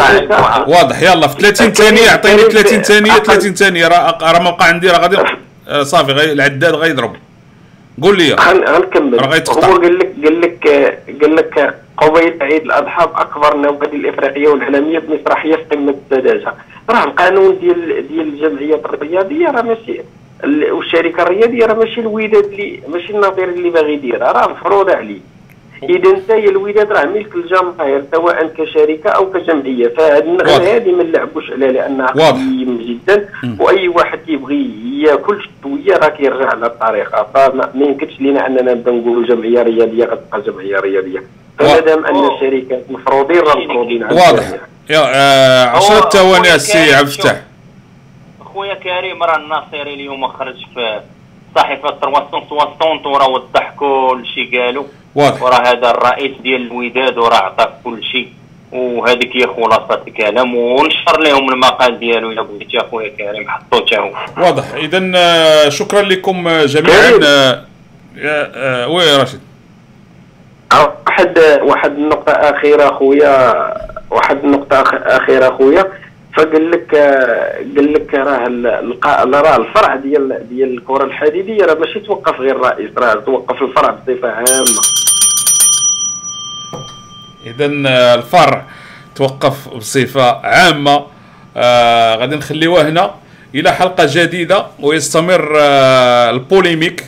[0.68, 1.02] واضح.
[1.02, 3.88] يلا في 30 ثانية عطيني 30 ثانية 30 ثانية.
[3.88, 5.18] راه راه ما بقى عندي راه غادي
[5.68, 7.16] آه، صافي غي العداد غيضرب
[8.02, 8.34] قول لي.
[8.34, 10.68] غنكمل هو قال لك قال لك
[11.22, 15.00] قال لك قضيه عيد الاضحى باكبر النوادي الإفريقية والعالمية.
[15.00, 16.54] بمسرحيه في قمه السذاجه
[16.90, 20.02] راه القانون ديال ديال الجمعيات الرياضية راه ماشي
[20.72, 24.32] والشركة الرياضية راه ماشي الوداد اللي ماشي النظير اللي باغي يديرها.
[24.32, 25.20] راه مفروضه عليه.
[25.84, 29.88] إذا انت الوداد راه ملك الجماهير سواء كشركة أو كجمعية.
[29.88, 33.30] فهذه النغمة هذه ما نلعبوش عليها لأنها قديم جدا.
[33.60, 34.72] وأي واحد كيبغي
[35.02, 37.28] يأكل شوية راه كيرجع على الطريقة.
[37.34, 41.24] فما يمكنش لينا أننا نبدأ نقولوا جمعية رياضيه غتبقى جمعية رياضيه
[41.60, 44.54] فما دام ان الشركات مفروضين راه مفروضين واضح.
[44.90, 45.00] يا
[45.70, 47.42] 10 آه، ثواني السي عبد الفتاح.
[48.54, 51.02] خويا كريم راه الناصري اليوم خرج في
[51.56, 54.84] صحيفة 360 وراه وضح كل شيء قالوا.
[55.18, 55.44] واضح.
[55.44, 58.28] وراه هذا الرئيس ديال الوداد وراه عطاك كل شيء.
[58.72, 60.56] وهذيك هي خلاصة الكلام.
[60.56, 62.32] ونشر لهم المقال ديالو.
[62.32, 64.12] الا بغيتي اخويا كريم حطو حتى هو.
[64.38, 64.74] واضح.
[64.74, 67.20] اذا آه، شكرا لكم جميعا.
[67.24, 69.40] آه، وي راشد.
[71.08, 73.54] واحد واحد النقطة أخيرة أخويا.
[74.12, 75.86] واحد النقطة أخيرة أخويا.
[76.38, 76.96] فقال لك
[77.76, 83.14] قال لك راه راه الفرع ديال ديال الكرة الحديدية راه ماشي توقف غير الرئيس راه
[83.14, 84.82] توقف الفرع بصفة عامة.
[87.46, 87.66] اذا
[88.16, 88.66] الفرع
[89.16, 91.06] توقف بصفة عامة.
[91.58, 93.12] آه غادي نخليوه هنا
[93.56, 97.04] إلى حلقة جديدة ويستمر آه البوليميك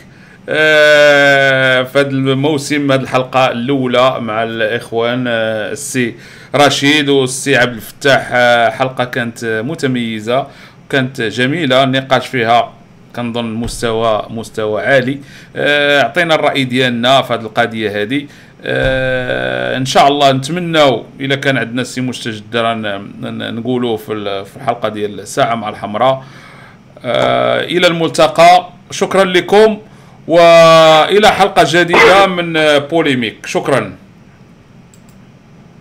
[0.48, 6.14] آه في هذا الموسم هذه الحلقة الأولى مع الإخوان آه السي
[6.54, 10.46] رشيد والسي عبد الفتاح آه، حلقة كانت متميزة
[10.90, 12.72] كانت جميلة النقاش فيها
[13.16, 15.18] كنظن مستوى مستوى عالي.
[15.56, 18.26] آه، أعطينا الرأي ديالنا في هذه القضية هذه.
[18.64, 22.56] آه إن شاء الله نتمناو اذا كان عندنا السي مستجد
[23.22, 24.12] نقولوا في
[24.56, 26.24] الحلقة ديال الساعة مع الحمراء.
[27.74, 28.68] إلى الملتقى.
[28.90, 29.78] شكرا لكم
[30.28, 33.92] والى حلقة جديدة من بوليميك شكرا.